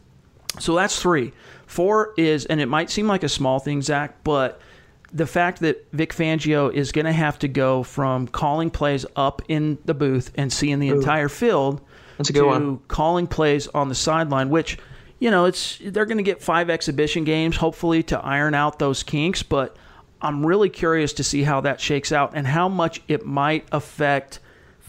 So 0.59 0.75
that's 0.75 1.01
three. 1.01 1.31
Four 1.65 2.13
is, 2.17 2.45
and 2.45 2.59
it 2.59 2.65
might 2.67 2.89
seem 2.89 3.07
like 3.07 3.23
a 3.23 3.29
small 3.29 3.59
thing, 3.59 3.81
Zach, 3.81 4.23
but 4.25 4.59
the 5.13 5.25
fact 5.25 5.61
that 5.61 5.87
Vic 5.93 6.13
Fangio 6.13 6.71
is 6.73 6.91
going 6.91 7.05
to 7.05 7.13
have 7.13 7.39
to 7.39 7.47
go 7.47 7.83
from 7.83 8.27
calling 8.27 8.69
plays 8.69 9.05
up 9.15 9.41
in 9.47 9.77
the 9.85 9.93
booth 9.93 10.31
and 10.35 10.51
seeing 10.51 10.79
the 10.79 10.89
Ooh. 10.89 10.95
entire 10.95 11.29
field 11.29 11.79
to 12.23 12.45
one. 12.45 12.79
calling 12.89 13.27
plays 13.27 13.67
on 13.67 13.87
the 13.87 13.95
sideline, 13.95 14.49
which– 14.49 14.77
you 15.19 15.31
know, 15.31 15.45
it's 15.45 15.79
they're 15.83 16.05
going 16.05 16.17
to 16.17 16.23
get 16.23 16.41
five 16.41 16.69
exhibition 16.69 17.23
games, 17.23 17.55
hopefully, 17.55 18.03
to 18.03 18.19
iron 18.19 18.53
out 18.53 18.79
those 18.79 19.03
kinks. 19.03 19.43
But 19.43 19.75
I'm 20.21 20.45
really 20.45 20.69
curious 20.69 21.13
to 21.13 21.23
see 21.23 21.43
how 21.43 21.61
that 21.61 21.81
shakes 21.81 22.11
out 22.11 22.31
and 22.35 22.45
how 22.45 22.69
much 22.69 23.01
it 23.07 23.25
might 23.25 23.67
affect 23.71 24.39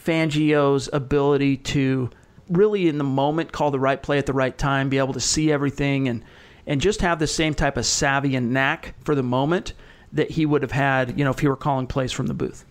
Fangio's 0.05 0.89
ability 0.93 1.59
to 1.59 2.11
really, 2.49 2.89
in 2.89 2.99
the 2.99 3.05
moment, 3.05 3.53
call 3.53 3.71
the 3.71 3.81
right 3.81 4.03
play 4.03 4.19
at 4.19 4.27
the 4.27 4.33
right 4.33 4.57
time, 4.57 4.89
be 4.89 4.99
able 4.99 5.15
to 5.15 5.21
see 5.21 5.51
everything, 5.51 6.09
and 6.09 6.25
and 6.67 6.81
just 6.81 7.01
have 7.01 7.19
the 7.19 7.27
same 7.27 7.55
type 7.55 7.79
of 7.79 7.87
savvy 7.87 8.37
and 8.37 8.53
knack 8.53 8.95
for 9.05 9.15
the 9.15 9.23
moment 9.23 9.73
that 10.13 10.31
he 10.31 10.45
would 10.45 10.63
have 10.63 10.73
had, 10.73 11.19
you 11.19 11.25
know, 11.25 11.31
if 11.31 11.39
he 11.39 11.49
were 11.49 11.57
calling 11.57 11.87
plays 11.87 12.13
from 12.13 12.27
the 12.27 12.35
booth. 12.35 12.65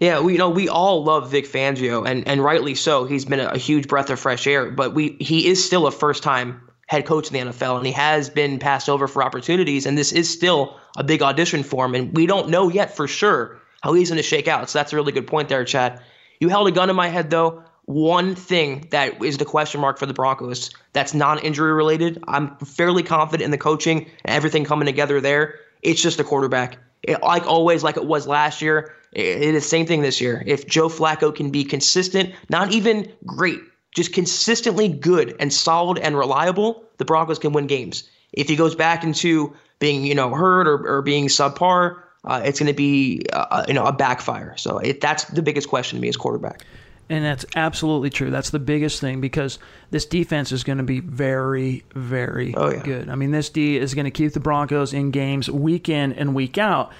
Yeah, 0.00 0.20
we 0.20 0.32
you 0.32 0.38
know 0.38 0.50
we 0.50 0.68
all 0.68 1.04
love 1.04 1.30
Vic 1.30 1.46
Fangio, 1.46 2.06
and 2.06 2.26
and 2.28 2.42
rightly 2.42 2.74
so. 2.74 3.04
He's 3.04 3.24
been 3.24 3.40
a, 3.40 3.56
huge 3.56 3.88
breath 3.88 4.10
of 4.10 4.20
fresh 4.20 4.46
air, 4.46 4.70
but 4.70 4.94
we 4.94 5.16
he 5.20 5.46
is 5.46 5.64
still 5.64 5.86
a 5.86 5.90
first 5.90 6.22
time 6.22 6.69
head 6.90 7.06
coach 7.06 7.30
in 7.30 7.34
the 7.34 7.52
NFL, 7.52 7.76
and 7.76 7.86
he 7.86 7.92
has 7.92 8.28
been 8.28 8.58
passed 8.58 8.88
over 8.88 9.06
for 9.06 9.22
opportunities. 9.22 9.86
And 9.86 9.96
this 9.96 10.10
is 10.10 10.28
still 10.28 10.76
a 10.96 11.04
big 11.04 11.22
audition 11.22 11.62
for 11.62 11.84
him, 11.84 11.94
and 11.94 12.16
we 12.16 12.26
don't 12.26 12.48
know 12.48 12.68
yet 12.68 12.96
for 12.96 13.06
sure 13.06 13.60
how 13.80 13.92
he's 13.92 14.10
going 14.10 14.16
to 14.16 14.24
shake 14.24 14.48
out. 14.48 14.68
So 14.68 14.80
that's 14.80 14.92
a 14.92 14.96
really 14.96 15.12
good 15.12 15.28
point 15.28 15.48
there, 15.48 15.64
Chad. 15.64 16.02
You 16.40 16.48
held 16.48 16.66
a 16.66 16.72
gun 16.72 16.90
in 16.90 16.96
my 16.96 17.06
head 17.06 17.30
though. 17.30 17.62
One 17.84 18.34
thing 18.34 18.88
that 18.90 19.22
is 19.22 19.38
the 19.38 19.44
question 19.44 19.80
mark 19.80 19.98
for 19.98 20.06
the 20.06 20.14
Broncos 20.14 20.70
that's 20.92 21.14
non-injury 21.14 21.72
related. 21.72 22.22
I'm 22.26 22.56
fairly 22.56 23.04
confident 23.04 23.44
in 23.44 23.52
the 23.52 23.58
coaching 23.58 24.10
and 24.24 24.34
everything 24.34 24.64
coming 24.64 24.86
together 24.86 25.20
there. 25.20 25.60
It's 25.82 26.02
just 26.02 26.18
the 26.18 26.24
quarterback. 26.24 26.76
It, 27.04 27.22
like 27.22 27.46
always, 27.46 27.84
like 27.84 27.96
it 27.96 28.06
was 28.06 28.26
last 28.26 28.60
year, 28.60 28.92
it 29.12 29.42
is 29.42 29.62
the 29.62 29.68
same 29.68 29.86
thing 29.86 30.02
this 30.02 30.20
year. 30.20 30.42
If 30.44 30.66
Joe 30.66 30.88
Flacco 30.88 31.32
can 31.32 31.50
be 31.50 31.62
consistent, 31.62 32.34
not 32.48 32.72
even 32.72 33.12
great, 33.26 33.60
just 33.94 34.12
consistently 34.12 34.88
good 34.88 35.34
and 35.40 35.52
solid 35.52 35.98
and 35.98 36.16
reliable, 36.16 36.84
the 36.98 37.04
Broncos 37.04 37.38
can 37.38 37.52
win 37.52 37.66
games. 37.66 38.08
If 38.32 38.48
he 38.48 38.56
goes 38.56 38.74
back 38.74 39.02
into 39.02 39.54
being, 39.78 40.04
you 40.04 40.14
know, 40.14 40.30
hurt 40.30 40.68
or, 40.68 40.86
or 40.86 41.02
being 41.02 41.26
subpar, 41.26 42.02
uh, 42.24 42.42
it's 42.44 42.60
going 42.60 42.68
to 42.68 42.76
be, 42.76 43.24
uh, 43.32 43.64
you 43.66 43.74
know, 43.74 43.84
a 43.84 43.92
backfire. 43.92 44.56
So 44.56 44.78
it, 44.78 45.00
that's 45.00 45.24
the 45.24 45.42
biggest 45.42 45.68
question 45.68 45.98
to 45.98 46.02
me 46.02 46.08
as 46.08 46.16
quarterback. 46.16 46.64
And 47.08 47.24
that's 47.24 47.44
absolutely 47.56 48.10
true. 48.10 48.30
That's 48.30 48.50
the 48.50 48.60
biggest 48.60 49.00
thing 49.00 49.20
because 49.20 49.58
this 49.90 50.06
defense 50.06 50.52
is 50.52 50.62
going 50.62 50.78
to 50.78 50.84
be 50.84 51.00
very, 51.00 51.82
very 51.92 52.54
oh, 52.54 52.70
yeah. 52.70 52.82
good. 52.82 53.08
I 53.08 53.16
mean, 53.16 53.32
this 53.32 53.50
D 53.50 53.76
is 53.76 53.94
going 53.94 54.04
to 54.04 54.12
keep 54.12 54.32
the 54.32 54.38
Broncos 54.38 54.92
in 54.92 55.10
games 55.10 55.50
week 55.50 55.88
in 55.88 56.12
and 56.12 56.36
week 56.36 56.56
out. 56.56 56.92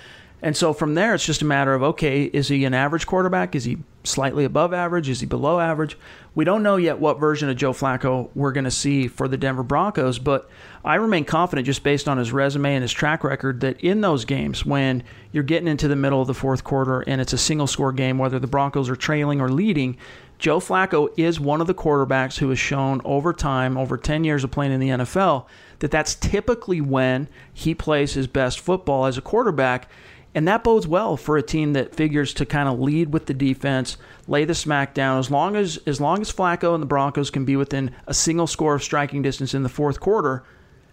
And 0.42 0.57
so 0.57 0.72
from 0.72 0.94
there, 0.94 1.14
it's 1.14 1.26
just 1.26 1.42
a 1.42 1.46
matter 1.46 1.74
of 1.74 1.83
okay, 1.83 2.24
is 2.24 2.48
he 2.48 2.64
an 2.64 2.74
average 2.74 3.07
quarterback? 3.07 3.55
Is 3.55 3.64
he 3.64 3.79
slightly 4.05 4.44
above 4.44 4.72
average? 4.72 5.09
Is 5.09 5.20
he 5.20 5.26
below 5.26 5.61
average? 5.61 5.98
We 6.35 6.44
don't 6.44 6.62
know 6.62 6.76
yet 6.76 6.98
what 6.98 7.20
version 7.20 7.48
of 7.48 7.57
Joe 7.57 7.72
Flacco 7.72 8.31
we're 8.35 8.53
going 8.53 8.64
to 8.64 8.70
see 8.70 9.09
for 9.09 9.29
the 9.29 9.37
Denver 9.37 9.62
Broncos, 9.62 10.18
but 10.18 10.48
I 10.85 10.94
remain 10.94 11.24
confident 11.24 11.66
just 11.66 11.83
based 11.83 12.09
on 12.09 12.16
his 12.16 12.33
resume 12.33 12.74
and 12.74 12.83
his 12.83 12.92
track 12.92 13.24
record 13.24 13.61
that 13.61 13.81
in 13.81 14.00
those 14.00 14.24
games, 14.24 14.64
when 14.64 15.03
you're 15.33 15.42
getting 15.42 15.68
into 15.68 15.88
the 15.88 15.96
middle 15.96 16.20
of 16.20 16.26
the 16.26 16.35
fourth 16.35 16.64
quarter 16.64 17.00
and 17.00 17.20
it's 17.20 17.35
a 17.35 17.38
single 17.38 17.66
score 17.66 17.92
game, 17.92 18.16
whether 18.16 18.38
the 18.38 18.46
Broncos 18.46 18.88
are 18.88 18.96
trailing 18.96 19.40
or 19.40 19.50
leading, 19.50 19.98
Joe 20.38 20.59
Flacco 20.59 21.11
is 21.18 21.38
one 21.38 21.61
of 21.61 21.66
the 21.66 21.74
quarterbacks 21.74 22.38
who 22.38 22.48
has 22.48 22.59
shown 22.59 23.03
over 23.05 23.35
time, 23.35 23.76
over 23.76 23.98
10 23.98 24.24
years 24.24 24.42
of 24.42 24.50
playing 24.50 24.72
in 24.72 24.81
the 24.81 24.88
NFL, 24.88 25.44
that 25.81 25.90
that's 25.90 26.14
typically 26.14 26.81
when 26.81 27.29
he 27.53 27.74
plays 27.74 28.14
his 28.14 28.26
best 28.26 28.59
football 28.59 29.05
as 29.05 29.18
a 29.18 29.22
quarterback. 29.22 29.90
And 30.35 30.47
that 30.47 30.62
bodes 30.62 30.87
well 30.87 31.16
for 31.16 31.37
a 31.37 31.43
team 31.43 31.73
that 31.73 31.95
figures 31.95 32.33
to 32.35 32.47
kind 32.47 32.69
of 32.69 32.79
lead 32.79 33.12
with 33.12 33.27
the 33.27 33.35
defense, 33.35 33.97
lay 34.29 34.45
the 34.45 34.55
smack 34.55 34.95
down. 34.95 35.19
As 35.19 35.31
long 35.31 35.57
as 35.57 35.79
as 35.87 36.01
long 36.01 36.21
as 36.21 36.33
Flacco 36.33 36.73
and 36.73 36.83
the 36.83 36.87
Broncos 36.87 37.31
can 37.31 37.45
be 37.45 37.57
within 37.57 37.90
a 38.07 38.14
single 38.14 38.47
score 38.47 38.75
of 38.75 38.83
striking 38.83 39.23
distance 39.23 39.55
in 39.55 39.64
the 39.64 39.69
fourth 39.69 39.99
quarter, 39.99 40.45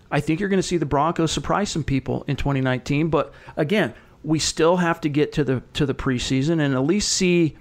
I 0.10 0.22
think 0.22 0.40
you're 0.40 0.50
going 0.50 0.62
to 0.62 0.68
see 0.68 0.78
the 0.78 0.86
Broncos 0.88 1.32
surprise 1.32 1.70
some 1.70 1.84
people 1.84 2.24
in 2.28 2.36
2019. 2.36 3.10
But 3.10 3.32
again, 3.56 3.94
we 4.24 4.40
still 4.40 4.78
have 4.78 5.00
to 5.02 5.10
get 5.10 5.32
to 5.34 5.44
the 5.44 5.62
to 5.74 5.86
the 5.86 5.94
preseason 5.94 6.60
and 6.60 6.74
at 6.74 6.84
least 6.84 7.14
see 7.14 7.56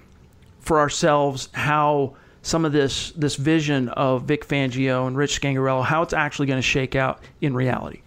for 0.59 0.79
ourselves 0.79 1.49
how 1.53 2.15
some 2.41 2.65
of 2.65 2.71
this 2.71 3.11
this 3.11 3.35
vision 3.35 3.89
of 3.89 4.23
Vic 4.23 4.47
Fangio 4.47 5.05
and 5.05 5.15
Rich 5.15 5.41
Scangarello, 5.41 5.83
how 5.83 6.01
it's 6.01 6.13
actually 6.13 6.47
going 6.47 6.57
to 6.57 6.67
shake 6.67 6.95
out 6.95 7.21
in 7.39 7.53
reality. 7.53 8.01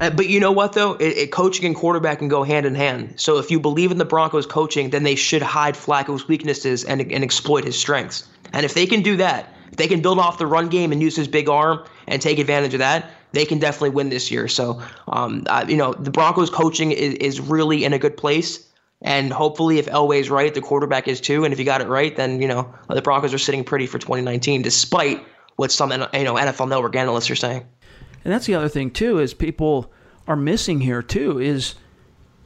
Uh, 0.00 0.10
but 0.10 0.28
you 0.28 0.38
know 0.38 0.52
what 0.52 0.72
though, 0.74 0.92
it, 0.94 1.16
it, 1.16 1.32
coaching 1.32 1.64
and 1.64 1.74
quarterback 1.74 2.18
can 2.18 2.28
go 2.28 2.42
hand 2.44 2.66
in 2.66 2.74
hand. 2.74 3.14
So 3.16 3.38
if 3.38 3.50
you 3.50 3.58
believe 3.58 3.90
in 3.90 3.98
the 3.98 4.04
Broncos 4.04 4.46
coaching, 4.46 4.90
then 4.90 5.02
they 5.02 5.16
should 5.16 5.42
hide 5.42 5.76
Flacco's 5.76 6.28
weaknesses 6.28 6.84
and 6.84 7.00
and 7.00 7.24
exploit 7.24 7.64
his 7.64 7.78
strengths. 7.78 8.28
And 8.52 8.64
if 8.64 8.74
they 8.74 8.86
can 8.86 9.02
do 9.02 9.16
that, 9.16 9.52
if 9.70 9.76
they 9.76 9.88
can 9.88 10.00
build 10.00 10.18
off 10.18 10.38
the 10.38 10.46
run 10.46 10.68
game 10.68 10.92
and 10.92 11.02
use 11.02 11.16
his 11.16 11.28
big 11.28 11.48
arm 11.48 11.84
and 12.06 12.22
take 12.22 12.38
advantage 12.38 12.74
of 12.74 12.78
that, 12.78 13.10
they 13.32 13.44
can 13.44 13.58
definitely 13.58 13.90
win 13.90 14.08
this 14.08 14.30
year. 14.30 14.48
So, 14.48 14.82
um, 15.08 15.44
uh, 15.48 15.64
you 15.68 15.76
know, 15.76 15.92
the 15.92 16.10
Broncos 16.10 16.50
coaching 16.50 16.92
is, 16.92 17.14
is 17.14 17.40
really 17.40 17.84
in 17.84 17.92
a 17.92 17.98
good 17.98 18.16
place. 18.16 18.64
And 19.02 19.32
hopefully, 19.32 19.78
if 19.78 19.86
Elway's 19.86 20.28
right, 20.28 20.52
the 20.52 20.60
quarterback 20.60 21.06
is 21.06 21.20
too. 21.20 21.44
And 21.44 21.52
if 21.52 21.58
you 21.58 21.64
got 21.64 21.80
it 21.80 21.88
right, 21.88 22.16
then 22.16 22.42
you 22.42 22.48
know 22.48 22.72
the 22.88 23.02
Broncos 23.02 23.32
are 23.34 23.38
sitting 23.38 23.64
pretty 23.64 23.86
for 23.86 23.98
2019, 23.98 24.62
despite 24.62 25.24
what 25.56 25.70
some 25.70 25.92
you 25.92 25.98
know 25.98 26.34
NFL 26.34 26.68
Network 26.68 26.96
analysts 26.96 27.30
are 27.30 27.36
saying. 27.36 27.64
And 28.24 28.32
that's 28.32 28.46
the 28.46 28.54
other 28.54 28.68
thing 28.68 28.90
too 28.90 29.18
is 29.18 29.34
people 29.34 29.92
are 30.26 30.36
missing 30.36 30.80
here 30.80 31.02
too 31.02 31.38
is 31.38 31.74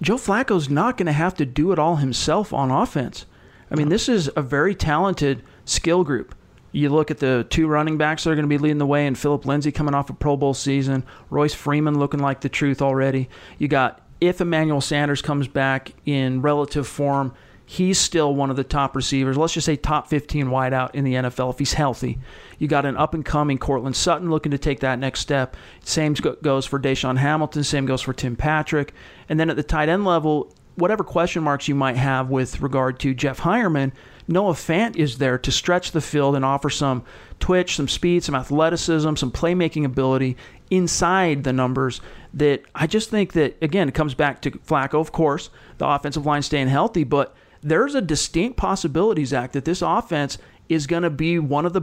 Joe 0.00 0.16
Flacco's 0.16 0.68
not 0.68 0.96
going 0.96 1.06
to 1.06 1.12
have 1.12 1.34
to 1.36 1.46
do 1.46 1.72
it 1.72 1.78
all 1.78 1.96
himself 1.96 2.52
on 2.52 2.70
offense. 2.70 3.26
I 3.70 3.76
mean, 3.76 3.88
this 3.88 4.08
is 4.08 4.30
a 4.36 4.42
very 4.42 4.74
talented 4.74 5.42
skill 5.64 6.04
group. 6.04 6.34
You 6.72 6.88
look 6.88 7.10
at 7.10 7.18
the 7.18 7.46
two 7.50 7.66
running 7.66 7.98
backs 7.98 8.24
that 8.24 8.30
are 8.30 8.34
going 8.34 8.48
to 8.48 8.48
be 8.48 8.58
leading 8.58 8.78
the 8.78 8.86
way, 8.86 9.06
and 9.06 9.16
Philip 9.16 9.44
Lindsay 9.44 9.70
coming 9.70 9.94
off 9.94 10.10
a 10.10 10.14
Pro 10.14 10.36
Bowl 10.36 10.54
season, 10.54 11.04
Royce 11.30 11.54
Freeman 11.54 11.98
looking 11.98 12.20
like 12.20 12.40
the 12.40 12.48
truth 12.48 12.80
already. 12.80 13.28
You 13.58 13.68
got 13.68 14.00
if 14.20 14.40
Emmanuel 14.40 14.80
Sanders 14.80 15.20
comes 15.20 15.48
back 15.48 15.92
in 16.06 16.42
relative 16.42 16.86
form, 16.86 17.34
he's 17.66 17.98
still 17.98 18.34
one 18.34 18.50
of 18.50 18.56
the 18.56 18.64
top 18.64 18.94
receivers. 18.96 19.36
Let's 19.36 19.54
just 19.54 19.66
say 19.66 19.76
top 19.76 20.08
15 20.08 20.46
wideout 20.46 20.94
in 20.94 21.04
the 21.04 21.14
NFL 21.14 21.52
if 21.52 21.58
he's 21.58 21.72
healthy. 21.74 22.18
You 22.58 22.68
got 22.68 22.84
an 22.84 22.96
up 22.96 23.14
and 23.14 23.24
coming 23.24 23.58
Courtland 23.58 23.96
Sutton 23.96 24.30
looking 24.30 24.52
to 24.52 24.58
take 24.58 24.80
that 24.80 24.98
next 24.98 25.20
step. 25.20 25.56
Same 25.84 26.14
goes 26.14 26.66
for 26.66 26.78
DaeSean 26.78 27.18
Hamilton. 27.18 27.64
Same 27.64 27.86
goes 27.86 28.02
for 28.02 28.12
Tim 28.12 28.36
Patrick. 28.36 28.92
And 29.28 29.38
then 29.38 29.50
at 29.50 29.56
the 29.56 29.62
tight 29.62 29.88
end 29.88 30.04
level, 30.04 30.52
whatever 30.74 31.04
question 31.04 31.42
marks 31.42 31.68
you 31.68 31.74
might 31.74 31.96
have 31.96 32.30
with 32.30 32.60
regard 32.60 32.98
to 33.00 33.14
Jeff 33.14 33.40
Heuerman, 33.40 33.92
Noah 34.28 34.52
Fant 34.52 34.96
is 34.96 35.18
there 35.18 35.38
to 35.38 35.50
stretch 35.50 35.90
the 35.90 36.00
field 36.00 36.36
and 36.36 36.44
offer 36.44 36.70
some 36.70 37.04
twitch, 37.40 37.76
some 37.76 37.88
speed, 37.88 38.22
some 38.22 38.34
athleticism, 38.34 39.16
some 39.16 39.32
playmaking 39.32 39.84
ability 39.84 40.36
inside 40.70 41.44
the 41.44 41.52
numbers 41.52 42.00
that 42.32 42.62
I 42.74 42.86
just 42.86 43.10
think 43.10 43.32
that, 43.32 43.56
again, 43.60 43.88
it 43.88 43.94
comes 43.94 44.14
back 44.14 44.40
to 44.42 44.50
Flacco, 44.52 45.00
of 45.00 45.12
course, 45.12 45.50
the 45.78 45.86
offensive 45.86 46.24
line 46.24 46.42
staying 46.42 46.68
healthy, 46.68 47.04
but 47.04 47.34
there's 47.62 47.94
a 47.94 48.00
distinct 48.00 48.56
possibility, 48.56 49.24
Zach, 49.24 49.52
that 49.52 49.64
this 49.64 49.82
offense 49.82 50.38
is 50.68 50.86
going 50.86 51.02
to 51.02 51.10
be 51.10 51.38
one 51.38 51.66
of 51.66 51.72
the 51.72 51.82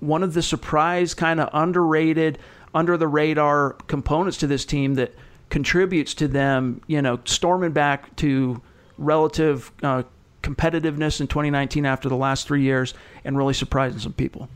one 0.00 0.24
of 0.24 0.34
the 0.34 0.42
surprise 0.42 1.14
kind 1.14 1.38
of 1.38 1.48
underrated, 1.52 2.38
under 2.74 2.96
the 2.96 3.06
radar 3.06 3.74
components 3.86 4.38
to 4.38 4.46
this 4.46 4.64
team 4.64 4.94
that 4.94 5.14
contributes 5.48 6.14
to 6.14 6.26
them, 6.26 6.80
you 6.86 7.00
know, 7.00 7.20
storming 7.24 7.72
back 7.72 8.14
to 8.16 8.60
relative 8.98 9.70
uh, 9.82 10.02
competitiveness 10.42 11.20
in 11.20 11.26
2019 11.28 11.86
after 11.86 12.08
the 12.08 12.16
last 12.16 12.46
three 12.46 12.62
years 12.62 12.94
and 13.24 13.36
really 13.36 13.54
surprising 13.54 13.98
some 13.98 14.12
people 14.12 14.48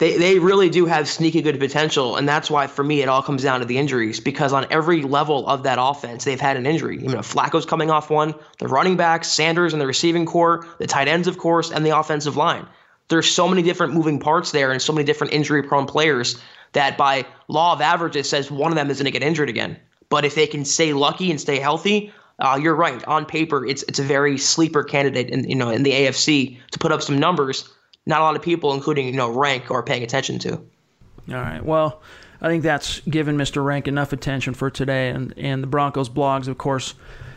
they, 0.00 0.16
they 0.16 0.38
really 0.38 0.70
do 0.70 0.86
have 0.86 1.06
sneaky 1.06 1.42
good 1.42 1.60
potential. 1.60 2.16
And 2.16 2.26
that's 2.26 2.50
why, 2.50 2.66
for 2.66 2.82
me, 2.82 3.02
it 3.02 3.08
all 3.08 3.22
comes 3.22 3.42
down 3.42 3.60
to 3.60 3.66
the 3.66 3.76
injuries 3.76 4.18
because 4.18 4.50
on 4.50 4.66
every 4.70 5.02
level 5.02 5.46
of 5.46 5.62
that 5.64 5.76
offense, 5.78 6.24
they've 6.24 6.40
had 6.40 6.56
an 6.56 6.64
injury. 6.64 6.96
You 6.96 7.08
know, 7.08 7.18
Flacco's 7.18 7.66
coming 7.66 7.90
off 7.90 8.08
one, 8.08 8.34
the 8.58 8.66
running 8.66 8.96
backs, 8.96 9.28
Sanders 9.28 9.74
and 9.74 9.80
the 9.80 9.86
receiving 9.86 10.24
corps, 10.24 10.66
the 10.78 10.86
tight 10.86 11.06
ends, 11.06 11.28
of 11.28 11.36
course, 11.36 11.70
and 11.70 11.84
the 11.84 11.96
offensive 11.96 12.34
line. 12.34 12.66
There's 13.08 13.30
so 13.30 13.46
many 13.46 13.60
different 13.60 13.92
moving 13.92 14.18
parts 14.18 14.52
there 14.52 14.72
and 14.72 14.80
so 14.80 14.94
many 14.94 15.04
different 15.04 15.34
injury 15.34 15.62
prone 15.62 15.86
players 15.86 16.40
that 16.72 16.96
by 16.96 17.26
law 17.48 17.74
of 17.74 17.82
averages 17.82 18.26
says 18.26 18.50
one 18.50 18.72
of 18.72 18.76
them 18.76 18.88
is 18.90 18.96
going 18.96 19.04
to 19.04 19.10
get 19.10 19.22
injured 19.22 19.50
again. 19.50 19.76
But 20.08 20.24
if 20.24 20.34
they 20.34 20.46
can 20.46 20.64
stay 20.64 20.94
lucky 20.94 21.30
and 21.30 21.38
stay 21.38 21.58
healthy, 21.58 22.10
uh, 22.38 22.58
you're 22.60 22.74
right. 22.74 23.04
On 23.06 23.26
paper, 23.26 23.66
it's 23.66 23.82
it's 23.82 23.98
a 23.98 24.02
very 24.02 24.38
sleeper 24.38 24.82
candidate 24.82 25.28
in 25.28 25.46
you 25.46 25.54
know 25.54 25.68
in 25.68 25.82
the 25.82 25.92
AFC 25.92 26.56
to 26.70 26.78
put 26.78 26.90
up 26.90 27.02
some 27.02 27.18
numbers 27.18 27.68
not 28.06 28.20
a 28.20 28.24
lot 28.24 28.36
of 28.36 28.42
people, 28.42 28.74
including 28.74 29.06
you 29.06 29.12
know 29.12 29.30
Rank, 29.30 29.70
are 29.70 29.82
paying 29.82 30.02
attention 30.02 30.38
to. 30.40 30.52
All 30.52 31.34
right. 31.34 31.64
Well, 31.64 32.02
I 32.40 32.48
think 32.48 32.62
that's 32.62 33.00
given 33.00 33.36
Mr. 33.36 33.64
Rank 33.64 33.86
enough 33.86 34.12
attention 34.12 34.54
for 34.54 34.70
today, 34.70 35.10
and 35.10 35.34
and 35.36 35.62
the 35.62 35.66
Broncos 35.66 36.08
blogs, 36.08 36.48
of 36.48 36.58
course, 36.58 36.94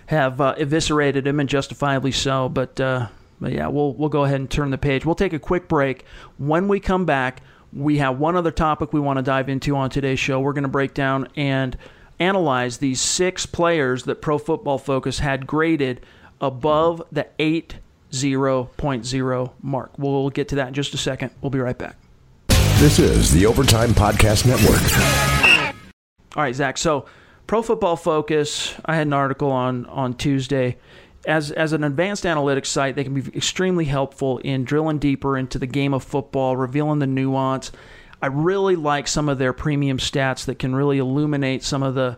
have 0.08 0.40
uh, 0.40 0.56
eviscerated 0.58 1.28
him, 1.28 1.40
and 1.40 1.50
justifiably 1.50 2.12
so. 2.12 2.50
But 2.50 2.80
uh, 2.80 3.08
but 3.40 3.52
yeah, 3.52 3.68
we'll 3.68 3.94
we'll 3.94 4.10
go 4.10 4.24
ahead 4.24 4.40
and 4.40 4.50
turn 4.50 4.72
the 4.72 4.78
page. 4.78 5.06
We'll 5.06 5.16
take 5.16 5.34
a 5.34 5.40
quick 5.40 5.68
break. 5.68 6.06
When 6.38 6.68
we 6.68 6.80
come 6.80 7.06
back, 7.06 7.42
we 7.74 7.98
have 7.98 8.20
one 8.20 8.36
other 8.36 8.52
topic 8.52 8.94
we 8.94 9.00
want 9.00 9.18
to 9.18 9.24
dive 9.24 9.50
into 9.50 9.76
on 9.76 9.90
today's 9.90 10.20
show. 10.20 10.40
We're 10.40 10.54
going 10.54 10.64
to 10.64 10.70
break 10.70 10.94
down 10.94 11.28
and 11.36 11.78
analyze 12.20 12.78
these 12.78 13.02
six 13.02 13.46
players 13.46 14.04
that 14.04 14.22
Pro 14.22 14.38
Football 14.38 14.78
Focus 14.78 15.20
had 15.20 15.46
graded 15.46 16.02
above 16.40 17.04
the 17.12 17.28
eight 17.40 17.76
0.0 18.14 19.52
mark. 19.62 19.92
We'll 19.98 20.30
get 20.30 20.48
to 20.50 20.56
that 20.56 20.68
in 20.70 20.74
just 20.74 20.94
a 20.94 20.98
second. 20.98 21.32
We'll 21.42 21.50
be 21.50 21.60
right 21.60 21.78
back. 21.78 21.98
This 22.78 23.00
is 23.00 23.32
the 23.34 23.46
Overtime 23.46 23.90
Podcast 23.90 24.46
Network. 24.46 25.74
All 26.36 26.44
right, 26.44 26.56
Zach. 26.56 26.78
So, 26.78 27.06
Pro 27.48 27.62
Football 27.62 27.96
Focus, 27.96 28.76
I 28.86 28.96
had 28.96 29.08
an 29.08 29.14
article 29.14 29.52
on 29.52 29.86
on 29.88 30.14
Tuesday. 30.14 30.78
As, 31.26 31.52
as 31.52 31.72
an 31.72 31.86
advanced 31.86 32.26
analytics 32.26 32.66
site, 32.66 32.96
they 32.98 33.04
can 33.06 33.14
be 33.14 33.36
extremely 33.36 33.86
helpful 33.86 34.40
in 34.40 34.66
drilling 34.66 35.00
deeper 35.00 35.38
into 35.38 35.58
the 35.58 35.68
game 35.68 35.94
of 35.94 36.04
football, 36.04 36.58
revealing 36.58 37.00
the 37.00 37.08
nuance. 37.08 37.72
I 38.22 38.28
really 38.28 38.76
like 38.76 39.08
some 39.08 39.30
of 39.30 39.38
their 39.38 39.54
premium 39.54 40.00
stats 40.00 40.46
that 40.46 40.60
can 40.60 40.76
really 40.76 40.98
illuminate 40.98 41.64
some 41.64 41.82
of 41.82 41.96
the 41.96 42.18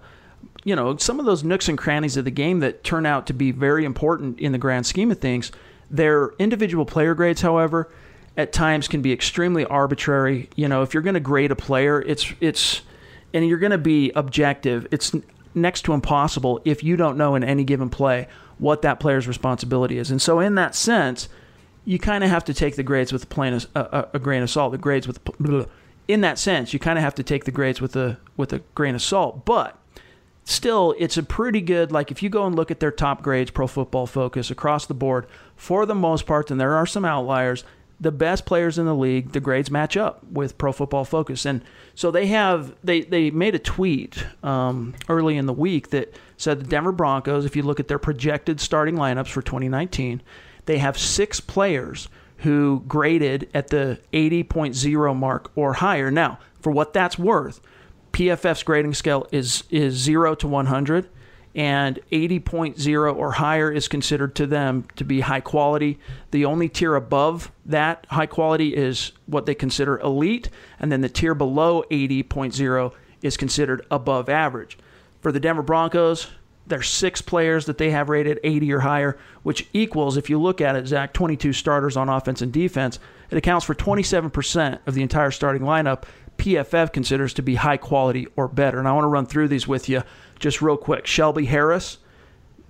you 0.63 0.75
know, 0.75 0.97
some 0.97 1.19
of 1.19 1.25
those 1.25 1.43
nooks 1.43 1.69
and 1.69 1.77
crannies 1.77 2.17
of 2.17 2.25
the 2.25 2.31
game 2.31 2.59
that 2.59 2.83
turn 2.83 3.05
out 3.05 3.27
to 3.27 3.33
be 3.33 3.51
very 3.51 3.85
important 3.85 4.39
in 4.39 4.51
the 4.51 4.57
grand 4.57 4.85
scheme 4.85 5.11
of 5.11 5.19
things. 5.19 5.51
Their 5.89 6.31
individual 6.39 6.85
player 6.85 7.13
grades, 7.13 7.41
however, 7.41 7.91
at 8.37 8.51
times 8.51 8.87
can 8.87 9.01
be 9.01 9.11
extremely 9.11 9.65
arbitrary. 9.65 10.49
You 10.55 10.67
know, 10.67 10.81
if 10.81 10.93
you're 10.93 11.03
going 11.03 11.13
to 11.13 11.19
grade 11.19 11.51
a 11.51 11.55
player, 11.55 12.01
it's 12.01 12.33
it's 12.39 12.81
and 13.33 13.47
you're 13.47 13.59
going 13.59 13.71
to 13.71 13.77
be 13.77 14.11
objective. 14.11 14.87
It's 14.91 15.13
next 15.53 15.83
to 15.83 15.93
impossible 15.93 16.61
if 16.65 16.83
you 16.83 16.97
don't 16.97 17.17
know 17.17 17.35
in 17.35 17.43
any 17.43 17.63
given 17.63 17.89
play 17.89 18.27
what 18.57 18.81
that 18.81 18.99
player's 18.99 19.27
responsibility 19.27 19.97
is. 19.97 20.11
And 20.11 20.21
so, 20.21 20.39
in 20.39 20.55
that 20.55 20.75
sense, 20.75 21.29
you 21.83 21.99
kind 21.99 22.23
of 22.23 22.29
have 22.29 22.43
to 22.45 22.53
take 22.53 22.75
the 22.75 22.83
grades 22.83 23.13
with 23.13 23.23
a, 23.23 23.27
plain, 23.27 23.53
a, 23.53 23.79
a, 23.79 24.09
a 24.15 24.19
grain 24.19 24.41
of 24.41 24.49
salt. 24.49 24.71
The 24.71 24.77
grades 24.77 25.07
with 25.07 25.19
in 26.07 26.21
that 26.21 26.37
sense, 26.37 26.73
you 26.73 26.79
kind 26.79 26.97
of 26.97 27.03
have 27.03 27.15
to 27.15 27.23
take 27.23 27.45
the 27.45 27.51
grades 27.51 27.81
with 27.81 27.95
a 27.95 28.17
with 28.37 28.53
a 28.53 28.59
grain 28.73 28.95
of 28.95 29.01
salt. 29.01 29.45
But 29.45 29.77
still, 30.43 30.95
it's 30.97 31.17
a 31.17 31.23
pretty 31.23 31.61
good. 31.61 31.91
Like 31.91 32.11
if 32.11 32.21
you 32.21 32.29
go 32.29 32.45
and 32.45 32.55
look 32.55 32.71
at 32.71 32.79
their 32.79 32.91
top 32.91 33.21
grades, 33.21 33.51
Pro 33.51 33.67
Football 33.67 34.07
Focus 34.07 34.51
across 34.51 34.85
the 34.85 34.93
board, 34.93 35.27
for 35.55 35.85
the 35.85 35.95
most 35.95 36.25
part, 36.25 36.51
and 36.51 36.59
there 36.59 36.75
are 36.75 36.85
some 36.85 37.05
outliers, 37.05 37.63
the 37.99 38.11
best 38.11 38.45
players 38.45 38.77
in 38.77 38.85
the 38.85 38.95
league, 38.95 39.31
the 39.31 39.39
grades 39.39 39.71
match 39.71 39.95
up 39.95 40.23
with 40.29 40.57
Pro 40.57 40.71
Football 40.71 41.05
Focus, 41.05 41.45
and 41.45 41.61
so 41.93 42.11
they 42.11 42.27
have 42.27 42.75
they 42.83 43.01
they 43.01 43.31
made 43.31 43.55
a 43.55 43.59
tweet 43.59 44.25
um, 44.43 44.93
early 45.07 45.37
in 45.37 45.45
the 45.45 45.53
week 45.53 45.89
that 45.91 46.13
said 46.37 46.59
the 46.59 46.65
Denver 46.65 46.91
Broncos, 46.91 47.45
if 47.45 47.55
you 47.55 47.63
look 47.63 47.79
at 47.79 47.87
their 47.87 47.99
projected 47.99 48.59
starting 48.59 48.95
lineups 48.95 49.29
for 49.29 49.41
2019, 49.41 50.21
they 50.65 50.77
have 50.77 50.97
six 50.97 51.39
players 51.39 52.09
who 52.39 52.83
graded 52.87 53.49
at 53.53 53.69
the 53.69 53.99
80.0 54.11 55.15
mark 55.15 55.51
or 55.55 55.73
higher. 55.73 56.11
Now, 56.11 56.37
for 56.59 56.71
what 56.71 56.91
that's 56.91 57.17
worth, 57.17 57.61
PFF's 58.11 58.63
grading 58.63 58.93
scale 58.95 59.27
is 59.31 59.63
is 59.69 59.93
zero 59.95 60.35
to 60.35 60.47
100 60.47 61.07
and 61.55 61.99
80.0 62.11 63.15
or 63.15 63.31
higher 63.31 63.71
is 63.71 63.87
considered 63.87 64.35
to 64.35 64.45
them 64.45 64.85
to 64.97 65.05
be 65.05 65.21
high 65.21 65.39
quality. 65.39 65.97
The 66.31 66.43
only 66.43 66.67
tier 66.67 66.95
above 66.95 67.51
that 67.65 68.05
high 68.09 68.25
quality 68.25 68.75
is 68.75 69.13
what 69.25 69.45
they 69.45 69.55
consider 69.55 69.97
elite, 69.99 70.49
and 70.79 70.91
then 70.91 70.99
the 71.01 71.09
tier 71.09 71.33
below 71.33 71.83
80.0 71.89 72.93
is 73.21 73.37
considered 73.37 73.85
above 73.89 74.27
average. 74.27 74.77
For 75.21 75.31
the 75.31 75.39
Denver 75.39 75.63
Broncos, 75.63 76.27
there's 76.67 76.89
six 76.89 77.21
players 77.21 77.67
that 77.67 77.77
they 77.77 77.91
have 77.91 78.09
rated 78.09 78.39
80 78.43 78.73
or 78.73 78.79
higher, 78.81 79.17
which 79.43 79.67
equals, 79.71 80.17
if 80.17 80.29
you 80.29 80.41
look 80.41 80.59
at 80.59 80.75
it, 80.75 80.87
Zach, 80.87 81.13
22 81.13 81.53
starters 81.53 81.95
on 81.95 82.09
offense 82.09 82.41
and 82.41 82.51
defense. 82.51 82.99
It 83.29 83.37
accounts 83.37 83.65
for 83.65 83.75
27% 83.75 84.79
of 84.85 84.93
the 84.93 85.01
entire 85.01 85.31
starting 85.31 85.61
lineup. 85.61 86.03
PFF 86.37 86.91
considers 86.91 87.33
to 87.35 87.41
be 87.41 87.55
high 87.55 87.77
quality 87.77 88.27
or 88.35 88.47
better. 88.47 88.77
And 88.77 88.87
I 88.87 88.91
want 88.93 89.05
to 89.05 89.09
run 89.09 89.25
through 89.25 89.47
these 89.47 89.67
with 89.67 89.87
you 89.87 90.03
just 90.45 90.61
real 90.61 90.77
quick, 90.77 91.07
Shelby 91.07 91.45
Harris, 91.45 91.97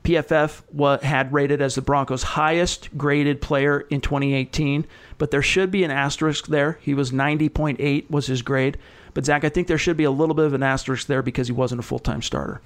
PFF 0.05 0.61
what 0.71 1.03
had 1.03 1.33
rated 1.33 1.61
as 1.61 1.75
the 1.75 1.81
Broncos' 1.81 2.23
highest 2.23 2.97
graded 2.97 3.41
player 3.41 3.81
in 3.89 3.99
2018, 3.99 4.87
but 5.17 5.29
there 5.29 5.41
should 5.41 5.71
be 5.71 5.83
an 5.83 5.91
asterisk 5.91 6.47
there. 6.47 6.79
He 6.79 6.93
was 6.93 7.11
90.8 7.11 8.09
was 8.09 8.27
his 8.27 8.41
grade. 8.41 8.77
But 9.13 9.25
Zach, 9.25 9.43
I 9.43 9.49
think 9.49 9.67
there 9.67 9.77
should 9.77 9.97
be 9.97 10.05
a 10.05 10.11
little 10.11 10.35
bit 10.35 10.45
of 10.45 10.53
an 10.53 10.63
asterisk 10.63 11.07
there 11.07 11.21
because 11.21 11.47
he 11.47 11.51
wasn't 11.51 11.79
a 11.79 11.83
full-time 11.83 12.21
starter. 12.21 12.61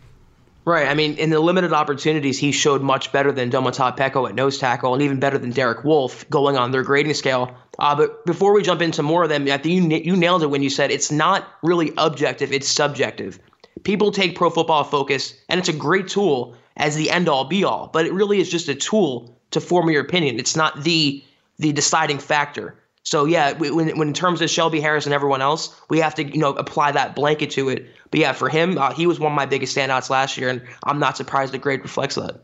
Right. 0.64 0.88
I 0.88 0.94
mean, 0.94 1.18
in 1.18 1.32
the 1.32 1.40
limited 1.40 1.74
opportunities, 1.74 2.38
he 2.38 2.52
showed 2.52 2.84
much 2.84 3.12
better 3.12 3.32
than 3.32 3.50
Domata 3.50 3.98
Peko 3.98 4.30
at 4.30 4.36
nose 4.36 4.60
tackle, 4.60 4.94
and 4.94 5.02
even 5.02 5.20
better 5.20 5.40
than 5.40 5.50
Derek 5.50 5.84
Wolfe 5.84 6.30
going 6.30 6.56
on 6.56 6.70
their 6.70 6.84
grading 6.84 7.16
scale. 7.16 7.56
Uh, 7.80 7.96
but 7.96 8.24
before 8.28 8.54
we 8.54 8.62
jump 8.62 8.84
into 8.84 9.02
more 9.02 9.24
of 9.24 9.30
them, 9.30 9.48
I 9.50 9.58
think 9.58 9.92
you, 9.92 9.98
you 9.98 10.16
nailed 10.16 10.44
it 10.44 10.52
when 10.52 10.62
you 10.62 10.70
said 10.70 10.92
it's 10.92 11.12
not 11.12 11.48
really 11.64 11.94
objective; 11.98 12.52
it's 12.52 12.68
subjective 12.68 13.40
people 13.84 14.12
take 14.12 14.36
Pro 14.36 14.50
Football 14.50 14.84
Focus, 14.84 15.34
and 15.50 15.60
it's 15.60 15.70
a 15.70 15.74
great 15.74 16.08
tool 16.08 16.56
as 16.78 16.96
the 16.96 17.12
end 17.12 17.28
all 17.28 17.46
be 17.46 17.64
all, 17.64 17.90
but 17.92 18.06
it 18.06 18.14
really 18.14 18.40
is 18.40 18.50
just 18.50 18.70
a 18.70 18.76
tool 18.76 19.38
to 19.52 19.60
form 19.60 19.90
your 19.90 20.02
opinion. 20.02 20.40
It's 20.40 20.56
not 20.56 20.84
the 20.84 21.24
the 21.58 21.74
deciding 21.74 22.20
factor. 22.20 22.76
So 23.04 23.26
yeah, 23.26 23.54
when, 23.54 23.98
when 23.98 24.08
in 24.10 24.14
terms 24.14 24.42
of 24.42 24.50
Shelby 24.50 24.80
Harris 24.80 25.06
and 25.06 25.14
everyone 25.14 25.42
else, 25.42 25.76
we 25.90 26.00
have 26.00 26.16
to 26.16 26.24
you 26.24 26.40
know 26.40 26.54
apply 26.54 26.92
that 26.92 27.16
blanket 27.16 27.50
to 27.52 27.70
it. 27.70 27.88
But 28.12 28.20
yeah, 28.20 28.34
for 28.34 28.50
him, 28.50 28.78
uh, 28.78 28.94
he 28.94 29.08
was 29.08 29.20
one 29.20 29.32
of 29.32 29.36
my 29.36 29.46
biggest 29.46 29.76
standouts 29.76 30.10
last 30.10 30.38
year, 30.38 30.50
and 30.50 30.62
I'm 30.84 31.00
not 31.00 31.18
surprised 31.18 31.54
the 31.54 31.58
grade 31.58 31.82
reflects 31.82 32.16
that. 32.16 32.42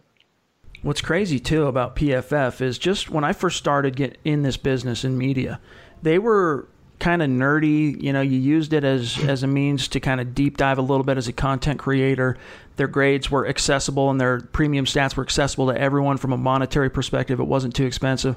What's 0.82 1.02
crazy 1.02 1.39
too 1.39 1.65
about 1.65 1.95
PFF 1.95 2.62
is 2.62 2.78
just 2.78 3.10
when 3.10 3.24
I 3.24 3.34
first 3.34 3.58
started 3.58 3.95
get 3.95 4.19
in 4.24 4.43
this 4.43 4.58
business 4.58 5.04
in 5.04 5.17
media, 5.17 5.60
they 6.02 6.19
were 6.19 6.67
kind 6.99 7.21
of 7.21 7.29
nerdy. 7.29 8.01
You 8.01 8.13
know, 8.13 8.21
you 8.21 8.38
used 8.38 8.73
it 8.73 8.84
as 8.84 9.17
as 9.27 9.43
a 9.43 9.47
means 9.47 9.88
to 9.89 9.99
kind 9.99 10.21
of 10.21 10.36
deep 10.36 10.58
dive 10.58 10.77
a 10.77 10.81
little 10.81 11.03
bit 11.03 11.17
as 11.17 11.27
a 11.27 11.34
content 11.34 11.79
creator. 11.79 12.38
Their 12.77 12.88
grades 12.88 13.31
were 13.31 13.47
accessible 13.47 14.10
and 14.10 14.19
their 14.19 14.41
premium 14.41 14.86
stats 14.86 15.15
were 15.15 15.23
accessible 15.23 15.67
to 15.67 15.79
everyone 15.79 16.17
from 16.17 16.34
a 16.34 16.38
monetary 16.38 16.89
perspective. 16.89 17.39
It 17.39 17.45
wasn't 17.45 17.75
too 17.75 17.86
expensive. 17.86 18.36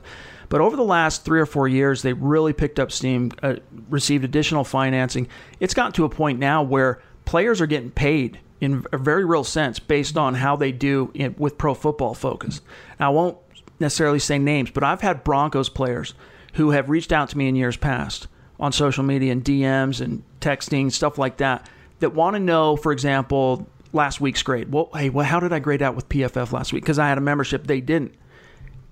But 0.48 0.60
over 0.60 0.76
the 0.76 0.84
last 0.84 1.24
three 1.24 1.40
or 1.40 1.46
four 1.46 1.66
years, 1.66 2.02
they 2.02 2.12
really 2.12 2.52
picked 2.52 2.78
up 2.78 2.92
steam, 2.92 3.32
uh, 3.42 3.56
received 3.90 4.24
additional 4.24 4.64
financing. 4.64 5.28
It's 5.60 5.74
gotten 5.74 5.92
to 5.94 6.04
a 6.04 6.08
point 6.08 6.38
now 6.38 6.62
where 6.62 7.02
players 7.24 7.60
are 7.60 7.66
getting 7.66 7.90
paid 7.90 8.38
in 8.60 8.84
a 8.92 8.98
very 8.98 9.24
real 9.24 9.44
sense 9.44 9.78
based 9.78 10.16
on 10.16 10.34
how 10.34 10.56
they 10.56 10.72
do 10.72 11.10
in, 11.14 11.34
with 11.36 11.58
pro 11.58 11.74
football 11.74 12.14
focus. 12.14 12.60
Now, 12.98 13.10
I 13.10 13.14
won't 13.14 13.38
necessarily 13.80 14.18
say 14.18 14.38
names, 14.38 14.70
but 14.70 14.84
I've 14.84 15.00
had 15.00 15.24
Broncos 15.24 15.68
players 15.68 16.14
who 16.54 16.70
have 16.70 16.88
reached 16.88 17.12
out 17.12 17.28
to 17.30 17.38
me 17.38 17.48
in 17.48 17.56
years 17.56 17.76
past 17.76 18.28
on 18.60 18.72
social 18.72 19.04
media 19.04 19.32
and 19.32 19.44
DMs 19.44 20.00
and 20.00 20.22
texting, 20.40 20.90
stuff 20.92 21.18
like 21.18 21.38
that, 21.38 21.68
that 22.00 22.14
want 22.14 22.34
to 22.34 22.40
know, 22.40 22.76
for 22.76 22.92
example, 22.92 23.68
last 23.92 24.20
week's 24.20 24.42
grade. 24.42 24.72
Well, 24.72 24.90
hey, 24.94 25.10
well, 25.10 25.26
how 25.26 25.40
did 25.40 25.52
I 25.52 25.58
grade 25.58 25.82
out 25.82 25.94
with 25.94 26.08
PFF 26.08 26.52
last 26.52 26.72
week? 26.72 26.82
Because 26.82 26.98
I 26.98 27.08
had 27.08 27.18
a 27.18 27.22
membership, 27.22 27.66
they 27.66 27.80
didn't. 27.80 28.14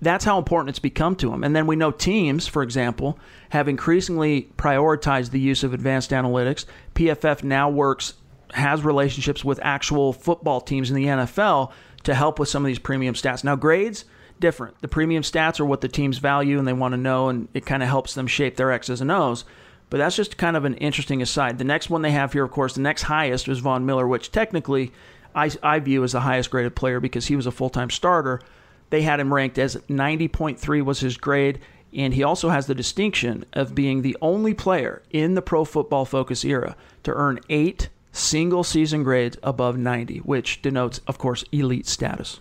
That's 0.01 0.25
how 0.25 0.37
important 0.37 0.69
it's 0.69 0.79
become 0.79 1.15
to 1.17 1.31
them. 1.31 1.43
And 1.43 1.55
then 1.55 1.65
we 1.65 1.75
know 1.75 1.91
teams, 1.91 2.45
for 2.47 2.61
example, 2.61 3.17
have 3.49 3.67
increasingly 3.67 4.49
prioritized 4.55 5.31
the 5.31 5.39
use 5.39 5.63
of 5.63 5.73
advanced 5.73 6.11
analytics. 6.11 6.65
PFF 6.93 7.43
now 7.43 7.69
works, 7.69 8.13
has 8.53 8.83
relationships 8.83 9.43
with 9.43 9.59
actual 9.63 10.13
football 10.13 10.61
teams 10.61 10.91
in 10.91 10.95
the 10.95 11.05
NFL 11.05 11.71
to 12.03 12.13
help 12.13 12.37
with 12.37 12.47
some 12.47 12.63
of 12.63 12.67
these 12.67 12.79
premium 12.79 13.15
stats. 13.15 13.43
Now, 13.43 13.55
grades, 13.55 14.05
different. 14.39 14.79
The 14.81 14.87
premium 14.87 15.23
stats 15.23 15.59
are 15.59 15.65
what 15.65 15.81
the 15.81 15.87
teams 15.87 16.17
value 16.17 16.59
and 16.59 16.67
they 16.67 16.73
want 16.73 16.93
to 16.93 16.97
know, 16.97 17.29
and 17.29 17.47
it 17.53 17.65
kind 17.65 17.83
of 17.83 17.89
helps 17.89 18.13
them 18.13 18.27
shape 18.27 18.55
their 18.55 18.71
X's 18.71 19.01
and 19.01 19.11
O's. 19.11 19.45
But 19.89 19.97
that's 19.97 20.15
just 20.15 20.37
kind 20.37 20.57
of 20.57 20.65
an 20.65 20.75
interesting 20.75 21.21
aside. 21.21 21.57
The 21.57 21.63
next 21.63 21.89
one 21.89 22.01
they 22.01 22.11
have 22.11 22.33
here, 22.33 22.43
of 22.43 22.51
course, 22.51 22.75
the 22.75 22.81
next 22.81 23.03
highest 23.03 23.47
was 23.47 23.59
Von 23.59 23.85
Miller, 23.85 24.07
which 24.07 24.31
technically 24.31 24.91
I, 25.33 25.51
I 25.63 25.79
view 25.79 26.03
as 26.03 26.11
the 26.11 26.21
highest 26.21 26.51
graded 26.51 26.75
player 26.75 26.99
because 26.99 27.27
he 27.27 27.35
was 27.35 27.45
a 27.45 27.51
full 27.51 27.69
time 27.69 27.89
starter. 27.89 28.41
They 28.89 29.01
had 29.01 29.19
him 29.19 29.33
ranked 29.33 29.57
as 29.57 29.75
90.3 29.75 30.83
was 30.83 30.99
his 30.99 31.17
grade, 31.17 31.59
and 31.93 32.13
he 32.13 32.23
also 32.23 32.49
has 32.49 32.67
the 32.67 32.75
distinction 32.75 33.45
of 33.53 33.75
being 33.75 34.01
the 34.01 34.17
only 34.21 34.53
player 34.53 35.03
in 35.11 35.35
the 35.35 35.41
pro 35.41 35.63
football 35.63 36.05
focus 36.05 36.43
era 36.43 36.75
to 37.03 37.13
earn 37.13 37.39
eight 37.49 37.89
single 38.11 38.63
season 38.63 39.03
grades 39.03 39.37
above 39.43 39.77
90, 39.77 40.19
which 40.19 40.61
denotes, 40.61 40.99
of 41.07 41.17
course, 41.17 41.43
elite 41.51 41.87
status. 41.87 42.39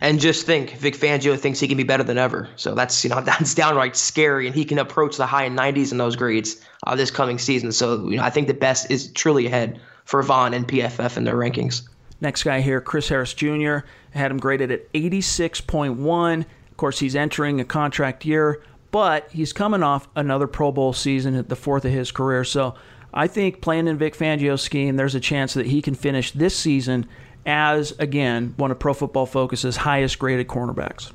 And 0.00 0.20
just 0.20 0.46
think, 0.46 0.72
Vic 0.76 0.94
Fangio 0.96 1.36
thinks 1.36 1.58
he 1.58 1.66
can 1.66 1.76
be 1.76 1.82
better 1.82 2.04
than 2.04 2.18
ever. 2.18 2.48
So 2.56 2.74
that's 2.74 3.02
you 3.02 3.10
know 3.10 3.20
that's 3.22 3.54
downright 3.54 3.96
scary, 3.96 4.46
and 4.46 4.54
he 4.54 4.64
can 4.64 4.78
approach 4.78 5.16
the 5.16 5.26
high 5.26 5.48
90s 5.48 5.92
in 5.92 5.98
those 5.98 6.16
grades 6.16 6.60
uh, 6.86 6.94
this 6.94 7.10
coming 7.10 7.38
season. 7.38 7.72
So 7.72 8.08
you 8.08 8.16
know 8.16 8.22
I 8.22 8.30
think 8.30 8.46
the 8.46 8.54
best 8.54 8.90
is 8.90 9.10
truly 9.12 9.46
ahead 9.46 9.80
for 10.04 10.22
Von 10.22 10.54
and 10.54 10.66
PFF 10.66 11.16
in 11.16 11.24
their 11.24 11.34
rankings. 11.34 11.88
Next 12.20 12.42
guy 12.42 12.60
here, 12.60 12.80
Chris 12.80 13.08
Harris 13.08 13.34
Jr. 13.34 13.78
had 14.10 14.30
him 14.30 14.38
graded 14.38 14.72
at 14.72 14.92
86.1. 14.92 16.40
Of 16.40 16.76
course, 16.76 16.98
he's 16.98 17.14
entering 17.14 17.60
a 17.60 17.64
contract 17.64 18.24
year, 18.24 18.62
but 18.90 19.28
he's 19.30 19.52
coming 19.52 19.82
off 19.82 20.08
another 20.16 20.48
Pro 20.48 20.72
Bowl 20.72 20.92
season 20.92 21.34
at 21.36 21.48
the 21.48 21.54
fourth 21.54 21.84
of 21.84 21.92
his 21.92 22.10
career. 22.10 22.42
So 22.42 22.74
I 23.14 23.26
think 23.28 23.60
playing 23.60 23.86
in 23.86 23.98
Vic 23.98 24.16
Fangio's 24.16 24.62
scheme, 24.62 24.96
there's 24.96 25.14
a 25.14 25.20
chance 25.20 25.54
that 25.54 25.66
he 25.66 25.80
can 25.80 25.94
finish 25.94 26.32
this 26.32 26.56
season 26.56 27.06
as, 27.48 27.92
again, 27.98 28.52
one 28.58 28.70
of 28.70 28.78
Pro 28.78 28.92
Football 28.92 29.24
Focus's 29.26 29.74
highest 29.74 30.18
graded 30.18 30.46
cornerbacks. 30.46 31.10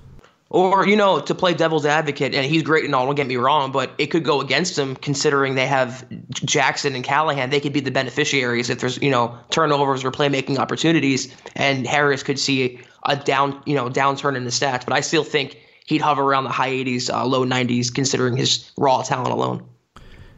Or, 0.49 0.87
you 0.87 0.95
know, 0.95 1.19
to 1.19 1.33
play 1.33 1.53
devil's 1.53 1.85
advocate, 1.85 2.35
and 2.35 2.45
he's 2.45 2.63
great 2.63 2.85
and 2.85 2.93
all, 2.93 3.05
don't 3.05 3.15
get 3.15 3.27
me 3.27 3.37
wrong, 3.37 3.71
but 3.71 3.91
it 3.97 4.07
could 4.07 4.23
go 4.23 4.41
against 4.41 4.77
him 4.77 4.95
considering 4.95 5.55
they 5.55 5.65
have 5.65 6.05
Jackson 6.29 6.95
and 6.95 7.03
Callahan. 7.03 7.49
They 7.49 7.59
could 7.59 7.73
be 7.73 7.79
the 7.79 7.91
beneficiaries 7.91 8.69
if 8.69 8.79
there's, 8.79 9.01
you 9.01 9.09
know, 9.09 9.37
turnovers 9.49 10.03
or 10.03 10.11
playmaking 10.11 10.57
opportunities, 10.57 11.33
and 11.55 11.87
Harris 11.87 12.23
could 12.23 12.39
see 12.39 12.79
a 13.05 13.15
down, 13.15 13.61
you 13.65 13.75
know, 13.75 13.89
downturn 13.89 14.35
in 14.35 14.43
the 14.43 14.51
stats. 14.51 14.85
But 14.85 14.93
I 14.93 15.01
still 15.01 15.23
think 15.23 15.57
he'd 15.85 16.01
hover 16.01 16.23
around 16.23 16.43
the 16.43 16.51
high 16.51 16.71
80s, 16.71 17.11
uh, 17.11 17.25
low 17.25 17.45
90s, 17.45 17.93
considering 17.93 18.37
his 18.37 18.71
raw 18.77 19.01
talent 19.01 19.31
alone. 19.31 19.67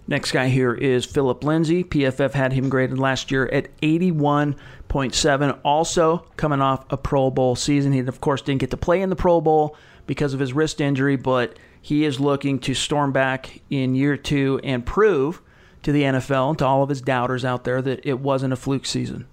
Next 0.07 0.31
guy 0.31 0.49
here 0.49 0.73
is 0.73 1.03
Philip 1.03 1.43
Lindsay. 1.43 1.83
PFF 1.83 2.33
had 2.33 2.53
him 2.53 2.69
graded 2.69 2.99
last 2.99 3.31
year 3.31 3.47
at 3.47 3.69
81.7. 4.95 5.59
Also 5.63 6.25
coming 6.37 6.61
off 6.61 6.85
a 6.89 6.97
Pro 6.97 7.29
Bowl 7.29 7.55
season. 7.55 7.91
He, 7.91 7.99
of 7.99 8.21
course, 8.21 8.41
didn't 8.41 8.61
get 8.61 8.71
to 8.71 8.77
play 8.77 9.01
in 9.01 9.09
the 9.09 9.15
Pro 9.15 9.41
Bowl 9.41 9.75
because 10.07 10.33
of 10.33 10.39
his 10.39 10.53
wrist 10.53 10.79
injury, 10.79 11.15
but 11.15 11.57
he 11.81 12.05
is 12.05 12.19
looking 12.19 12.59
to 12.59 12.73
storm 12.73 13.11
back 13.11 13.61
in 13.69 13.95
year 13.95 14.17
two 14.17 14.59
and 14.63 14.85
prove 14.85 15.41
to 15.83 15.91
the 15.91 16.03
NFL 16.03 16.49
and 16.49 16.59
to 16.59 16.65
all 16.65 16.81
of 16.81 16.89
his 16.89 17.01
doubters 17.01 17.45
out 17.45 17.63
there 17.63 17.81
that 17.81 18.05
it 18.05 18.19
wasn't 18.19 18.53
a 18.53 18.55
fluke 18.55 18.85
season. 18.85 19.27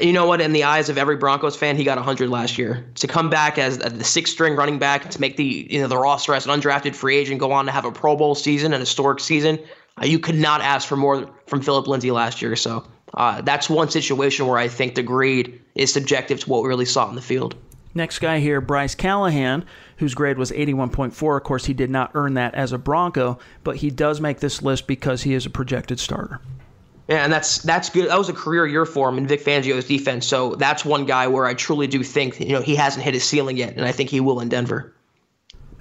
You 0.00 0.12
know 0.12 0.26
what? 0.26 0.40
In 0.40 0.52
the 0.52 0.62
eyes 0.62 0.88
of 0.88 0.98
every 0.98 1.16
Broncos 1.16 1.56
fan, 1.56 1.74
he 1.74 1.84
got 1.84 1.96
100 1.96 2.28
last 2.28 2.58
year. 2.58 2.86
To 2.96 3.06
come 3.06 3.28
back 3.28 3.58
as 3.58 3.78
the 3.78 4.04
sixth 4.04 4.34
string 4.34 4.54
running 4.54 4.78
back, 4.78 5.10
to 5.10 5.20
make 5.20 5.36
the 5.36 5.66
you 5.68 5.80
know 5.80 5.88
the 5.88 5.96
roster 5.96 6.34
as 6.34 6.46
an 6.46 6.52
undrafted 6.52 6.94
free 6.94 7.16
agent, 7.16 7.40
go 7.40 7.50
on 7.50 7.64
to 7.66 7.72
have 7.72 7.86
a 7.86 7.90
Pro 7.90 8.14
Bowl 8.14 8.34
season, 8.34 8.72
an 8.74 8.80
historic 8.80 9.20
season, 9.20 9.58
uh, 10.00 10.04
you 10.04 10.18
could 10.18 10.34
not 10.34 10.60
ask 10.60 10.88
for 10.88 10.96
more 10.96 11.28
from 11.46 11.60
Philip 11.60 11.86
Lindsay 11.86 12.10
last 12.10 12.40
year. 12.40 12.56
So 12.56 12.84
uh, 13.14 13.40
that's 13.42 13.68
one 13.68 13.90
situation 13.90 14.46
where 14.46 14.58
I 14.58 14.68
think 14.68 14.94
the 14.94 15.02
grade 15.02 15.60
is 15.74 15.92
subjective 15.92 16.40
to 16.40 16.50
what 16.50 16.62
we 16.62 16.68
really 16.68 16.84
saw 16.84 17.08
in 17.08 17.16
the 17.16 17.22
field. 17.22 17.56
Next 17.94 18.20
guy 18.20 18.38
here, 18.38 18.60
Bryce 18.60 18.94
Callahan, 18.94 19.64
whose 19.96 20.14
grade 20.14 20.38
was 20.38 20.52
81.4. 20.52 21.36
Of 21.36 21.42
course, 21.42 21.64
he 21.64 21.74
did 21.74 21.90
not 21.90 22.12
earn 22.14 22.34
that 22.34 22.54
as 22.54 22.72
a 22.72 22.78
Bronco, 22.78 23.38
but 23.64 23.76
he 23.76 23.90
does 23.90 24.20
make 24.20 24.38
this 24.38 24.62
list 24.62 24.86
because 24.86 25.22
he 25.22 25.34
is 25.34 25.44
a 25.44 25.50
projected 25.50 25.98
starter. 25.98 26.40
Yeah, 27.08 27.24
and 27.24 27.32
that's 27.32 27.58
that's 27.62 27.90
good. 27.90 28.08
That 28.08 28.18
was 28.18 28.28
a 28.28 28.32
career 28.32 28.64
year 28.68 28.86
for 28.86 29.08
him 29.08 29.18
in 29.18 29.26
Vic 29.26 29.40
Fangio's 29.40 29.84
defense. 29.84 30.24
So 30.24 30.54
that's 30.54 30.84
one 30.84 31.06
guy 31.06 31.26
where 31.26 31.44
I 31.44 31.54
truly 31.54 31.88
do 31.88 32.04
think 32.04 32.38
you 32.38 32.52
know 32.52 32.60
he 32.60 32.76
hasn't 32.76 33.04
hit 33.04 33.14
his 33.14 33.24
ceiling 33.24 33.56
yet, 33.56 33.74
and 33.74 33.84
I 33.84 33.90
think 33.90 34.10
he 34.10 34.20
will 34.20 34.38
in 34.38 34.48
Denver. 34.48 34.94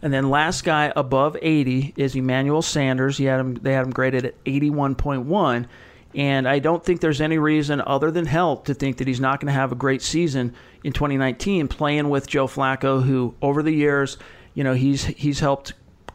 And 0.02 0.12
then 0.12 0.30
last 0.30 0.63
guy 0.63 0.92
above 0.96 1.38
80 1.42 1.94
is 1.98 2.15
Emmanuel 2.15 2.62
Sanders. 2.62 3.18
He 3.18 3.26
had 3.26 3.39
him, 3.39 3.56
they 3.56 3.74
had 3.74 3.86
him 3.86 3.92
graded 3.92 4.26
at 4.26 4.44
81.1. 4.46 5.68
And 6.15 6.48
I 6.48 6.60
don't 6.60 6.84
think 6.84 7.02
there's 7.02 7.22
any 7.22 7.38
reason 7.38 7.82
other 7.82 8.10
than 8.10 8.26
health 8.26 8.63
to 8.65 8.74
think 8.74 8.98
that 8.98 9.08
he's 9.08 9.19
not 9.19 9.39
going 9.39 9.48
to 9.48 9.60
have 9.60 9.72
a 9.72 9.76
great 9.76 10.02
season 10.02 10.56
in 10.84 10.91
2019 10.91 11.67
playing 11.67 12.10
with 12.10 12.28
Joe 12.28 12.48
Flacco, 12.48 13.04
who 13.04 13.36
over 13.41 13.62
the 13.62 13.72
years, 13.72 14.17
you 14.56 14.63
know, 14.63 14.74
he's 14.74 15.06
he's 15.06 15.39
helped 15.39 15.74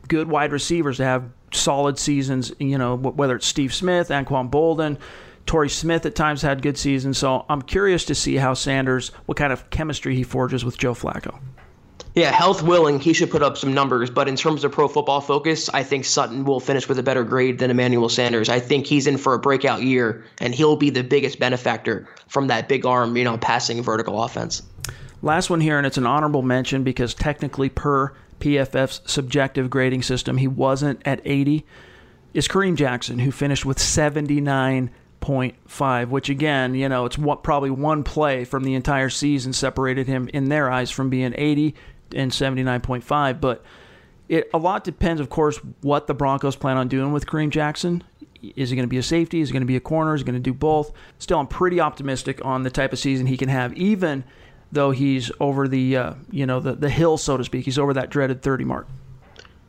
good 0.08 0.28
wide 0.28 0.52
receivers 0.52 0.96
to 0.96 1.04
have 1.04 1.30
solid 1.52 1.98
seasons. 1.98 2.52
You 2.58 2.78
know, 2.78 2.96
whether 2.96 3.36
it's 3.36 3.46
Steve 3.46 3.72
Smith, 3.72 4.08
Anquan 4.08 4.50
Boldin, 4.50 4.98
Torrey 5.46 5.70
Smith 5.70 6.04
at 6.06 6.14
times 6.14 6.42
had 6.42 6.62
good 6.62 6.76
seasons. 6.76 7.18
So 7.18 7.44
I'm 7.48 7.62
curious 7.62 8.04
to 8.06 8.14
see 8.14 8.36
how 8.36 8.54
Sanders, 8.54 9.10
what 9.26 9.38
kind 9.38 9.52
of 9.52 9.70
chemistry 9.70 10.16
he 10.16 10.24
forges 10.24 10.64
with 10.64 10.76
Joe 10.76 10.94
Flacco. 10.94 11.38
Yeah, 12.14 12.30
health 12.30 12.62
willing, 12.62 13.00
he 13.00 13.12
should 13.12 13.32
put 13.32 13.42
up 13.42 13.58
some 13.58 13.74
numbers. 13.74 14.08
But 14.08 14.28
in 14.28 14.36
terms 14.36 14.62
of 14.62 14.70
pro 14.70 14.86
football 14.86 15.20
focus, 15.20 15.68
I 15.70 15.82
think 15.82 16.04
Sutton 16.04 16.44
will 16.44 16.60
finish 16.60 16.88
with 16.88 17.00
a 17.00 17.02
better 17.02 17.24
grade 17.24 17.58
than 17.58 17.72
Emmanuel 17.72 18.08
Sanders. 18.08 18.48
I 18.48 18.60
think 18.60 18.86
he's 18.86 19.08
in 19.08 19.18
for 19.18 19.34
a 19.34 19.38
breakout 19.38 19.82
year, 19.82 20.24
and 20.38 20.54
he'll 20.54 20.76
be 20.76 20.90
the 20.90 21.02
biggest 21.02 21.40
benefactor 21.40 22.08
from 22.28 22.46
that 22.46 22.68
big 22.68 22.86
arm, 22.86 23.16
you 23.16 23.24
know, 23.24 23.36
passing 23.38 23.82
vertical 23.82 24.22
offense. 24.22 24.62
Last 25.22 25.50
one 25.50 25.60
here, 25.60 25.76
and 25.76 25.84
it's 25.86 25.98
an 25.98 26.06
honorable 26.06 26.42
mention 26.42 26.84
because 26.84 27.14
technically, 27.14 27.68
per 27.68 28.12
PFF's 28.38 29.00
subjective 29.10 29.68
grading 29.68 30.02
system, 30.02 30.36
he 30.36 30.46
wasn't 30.46 31.02
at 31.04 31.20
80. 31.24 31.66
Is 32.32 32.46
Kareem 32.46 32.76
Jackson, 32.76 33.18
who 33.18 33.32
finished 33.32 33.64
with 33.64 33.78
79.5, 33.78 36.08
which 36.08 36.28
again, 36.28 36.76
you 36.76 36.88
know, 36.88 37.06
it's 37.06 37.18
what, 37.18 37.42
probably 37.42 37.70
one 37.70 38.04
play 38.04 38.44
from 38.44 38.62
the 38.62 38.74
entire 38.74 39.08
season 39.08 39.52
separated 39.52 40.06
him 40.06 40.30
in 40.32 40.48
their 40.48 40.70
eyes 40.70 40.92
from 40.92 41.10
being 41.10 41.34
80 41.36 41.74
and 42.14 42.30
79.5. 42.30 43.40
But 43.40 43.62
it 44.28 44.50
a 44.54 44.58
lot 44.58 44.84
depends, 44.84 45.20
of 45.20 45.30
course, 45.30 45.58
what 45.82 46.06
the 46.06 46.14
Broncos 46.14 46.56
plan 46.56 46.76
on 46.76 46.88
doing 46.88 47.12
with 47.12 47.26
Kareem 47.26 47.50
Jackson. 47.50 48.02
Is 48.56 48.70
he 48.70 48.76
going 48.76 48.86
to 48.86 48.90
be 48.90 48.98
a 48.98 49.02
safety? 49.02 49.40
Is 49.40 49.48
he 49.48 49.52
going 49.52 49.62
to 49.62 49.66
be 49.66 49.76
a 49.76 49.80
corner? 49.80 50.14
Is 50.14 50.20
he 50.20 50.24
going 50.24 50.34
to 50.34 50.40
do 50.40 50.52
both? 50.52 50.92
Still, 51.18 51.38
I'm 51.38 51.46
pretty 51.46 51.80
optimistic 51.80 52.44
on 52.44 52.62
the 52.62 52.70
type 52.70 52.92
of 52.92 52.98
season 52.98 53.26
he 53.26 53.36
can 53.36 53.48
have, 53.48 53.72
even 53.74 54.24
though 54.70 54.90
he's 54.90 55.30
over 55.40 55.66
the 55.66 55.96
uh, 55.96 56.14
you 56.30 56.46
know 56.46 56.60
the 56.60 56.74
the 56.74 56.90
hill, 56.90 57.16
so 57.16 57.36
to 57.36 57.44
speak. 57.44 57.64
He's 57.64 57.78
over 57.78 57.94
that 57.94 58.10
dreaded 58.10 58.42
30 58.42 58.64
mark. 58.64 58.86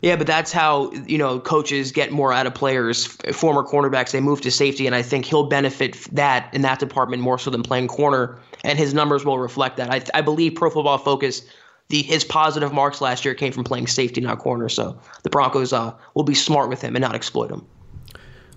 Yeah, 0.01 0.15
but 0.17 0.27
that's 0.27 0.51
how 0.51 0.91
you 0.91 1.17
know 1.17 1.39
coaches 1.39 1.91
get 1.91 2.12
more 2.12 2.34
out 2.34 2.45
of 2.45 2.53
players. 2.53 3.05
Former 3.34 3.63
cornerbacks 3.63 4.12
they 4.12 4.21
move 4.21 4.41
to 4.41 4.51
safety, 4.51 4.86
and 4.86 4.95
I 4.95 5.01
think 5.01 5.25
he'll 5.25 5.47
benefit 5.47 5.95
that 6.12 6.53
in 6.53 6.62
that 6.63 6.79
department 6.79 7.21
more 7.21 7.39
so 7.39 7.49
than 7.49 7.63
playing 7.63 7.88
corner. 7.88 8.38
And 8.63 8.77
his 8.77 8.93
numbers 8.93 9.23
will 9.23 9.39
reflect 9.39 9.77
that. 9.77 9.91
I, 9.91 10.03
I 10.17 10.21
believe 10.21 10.55
Pro 10.55 10.69
Football 10.69 10.97
Focus 10.97 11.47
the 11.89 12.01
his 12.01 12.23
positive 12.23 12.73
marks 12.73 13.01
last 13.01 13.25
year 13.25 13.33
came 13.33 13.51
from 13.51 13.63
playing 13.63 13.87
safety, 13.87 14.21
not 14.21 14.39
corner. 14.39 14.69
So 14.69 14.99
the 15.23 15.29
Broncos 15.29 15.73
uh, 15.73 15.93
will 16.13 16.23
be 16.23 16.33
smart 16.33 16.69
with 16.69 16.81
him 16.81 16.95
and 16.95 17.01
not 17.01 17.15
exploit 17.15 17.51
him. 17.51 17.65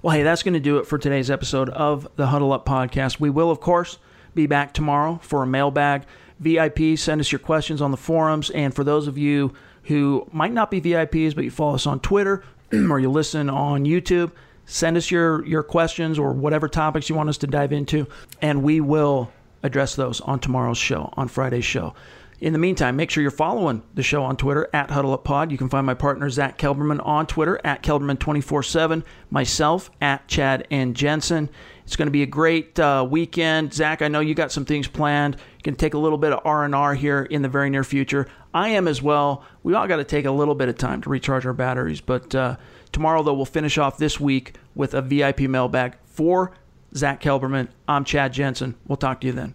Well, 0.01 0.17
hey, 0.17 0.23
that's 0.23 0.43
going 0.43 0.55
to 0.55 0.61
do 0.61 0.79
it 0.79 0.87
for 0.87 0.97
today's 0.97 1.31
episode 1.31 1.71
of 1.71 2.07
the 2.17 2.29
Huddle 2.29 2.53
Up 2.53 2.65
podcast. 2.65 3.19
We 3.19 3.31
will, 3.31 3.51
of 3.51 3.61
course, 3.61 3.99
be 4.35 4.47
back 4.47 4.73
tomorrow 4.73 5.19
for 5.23 5.43
a 5.43 5.47
mailbag. 5.47 6.05
VIP, 6.39 6.97
send 6.97 7.21
us 7.21 7.33
your 7.33 7.41
questions 7.41 7.83
on 7.83 7.91
the 7.91 7.97
forums. 7.97 8.51
And 8.51 8.73
for 8.73 8.85
those 8.85 9.09
of 9.09 9.19
you 9.19 9.53
who 9.85 10.29
might 10.33 10.53
not 10.53 10.71
be 10.71 10.81
VIPs, 10.81 11.35
but 11.35 11.43
you 11.43 11.51
follow 11.51 11.75
us 11.75 11.87
on 11.87 11.99
Twitter 11.99 12.45
or 12.73 13.01
you 13.01 13.11
listen 13.11 13.51
on 13.51 13.85
YouTube, 13.85 14.31
send 14.67 14.97
us 14.97 15.11
your, 15.11 15.45
your 15.45 15.65
questions 15.65 16.19
or 16.19 16.33
whatever 16.33 16.69
topics 16.69 17.09
you 17.09 17.17
want 17.17 17.29
us 17.29 17.39
to 17.39 17.47
dive 17.49 17.73
into, 17.73 18.07
and 18.41 18.63
we 18.63 18.81
will 18.81 19.33
address 19.65 19.97
those 19.97 20.21
on 20.21 20.39
tomorrow's 20.39 20.79
show, 20.79 21.13
on 21.17 21.27
Friday's 21.27 21.65
show. 21.65 21.95
In 22.41 22.53
the 22.53 22.59
meantime, 22.59 22.95
make 22.95 23.11
sure 23.11 23.21
you're 23.21 23.33
following 23.33 23.83
the 23.95 24.03
show 24.05 24.23
on 24.23 24.37
Twitter 24.37 24.69
at 24.73 24.91
HuddleUpPod. 24.91 25.51
You 25.51 25.59
can 25.59 25.69
find 25.69 25.85
my 25.85 25.95
partner 25.95 26.31
Zach 26.31 26.57
Kelberman 26.57 27.05
on 27.05 27.27
Twitter 27.27 27.61
at 27.65 27.83
Kelberman247, 27.83 29.03
myself 29.29 29.91
at 30.01 30.29
Chad 30.29 30.65
and 30.71 30.95
Jensen. 30.95 31.51
It's 31.85 31.97
going 31.97 32.07
to 32.07 32.13
be 32.13 32.23
a 32.23 32.27
great 32.27 32.79
uh, 32.79 33.05
weekend. 33.11 33.75
Zach, 33.75 34.03
I 34.03 34.09
know 34.09 34.21
you 34.21 34.37
got 34.37 34.53
some 34.53 34.65
things 34.65 34.87
planned. 34.87 35.35
You 35.35 35.63
can 35.65 35.75
take 35.75 35.95
a 35.95 35.99
little 35.99 36.19
bit 36.19 36.33
of 36.33 36.41
R&R 36.45 36.95
here 36.95 37.23
in 37.23 37.43
the 37.43 37.49
very 37.49 37.71
near 37.71 37.83
future. 37.83 38.29
I 38.55 38.69
am 38.69 38.87
as 38.87 39.03
well. 39.03 39.43
We 39.65 39.75
all 39.75 39.89
got 39.89 39.97
to 39.97 40.05
take 40.05 40.25
a 40.25 40.31
little 40.31 40.55
bit 40.55 40.69
of 40.69 40.79
time 40.79 41.01
to 41.03 41.11
recharge 41.11 41.45
our 41.45 41.53
batteries. 41.53 42.01
But 42.01 42.37
uh, 42.37 42.57
tomorrow, 42.93 43.25
though, 43.25 43.35
we'll 43.35 43.47
finish 43.47 43.79
off 43.79 43.99
this 43.99 44.21
week 44.21 44.55
with 44.77 44.95
a 44.95 45.03
VIP 45.03 45.41
mailbag 45.41 45.97
for 46.05 46.53
Zach 46.95 47.21
Kelberman. 47.21 47.67
I'm 47.89 48.05
Chad 48.05 48.33
Jensen. 48.33 48.77
We'll 48.87 48.97
talk 48.97 49.23
to 49.23 49.27
you 49.27 49.33
then. 49.33 49.55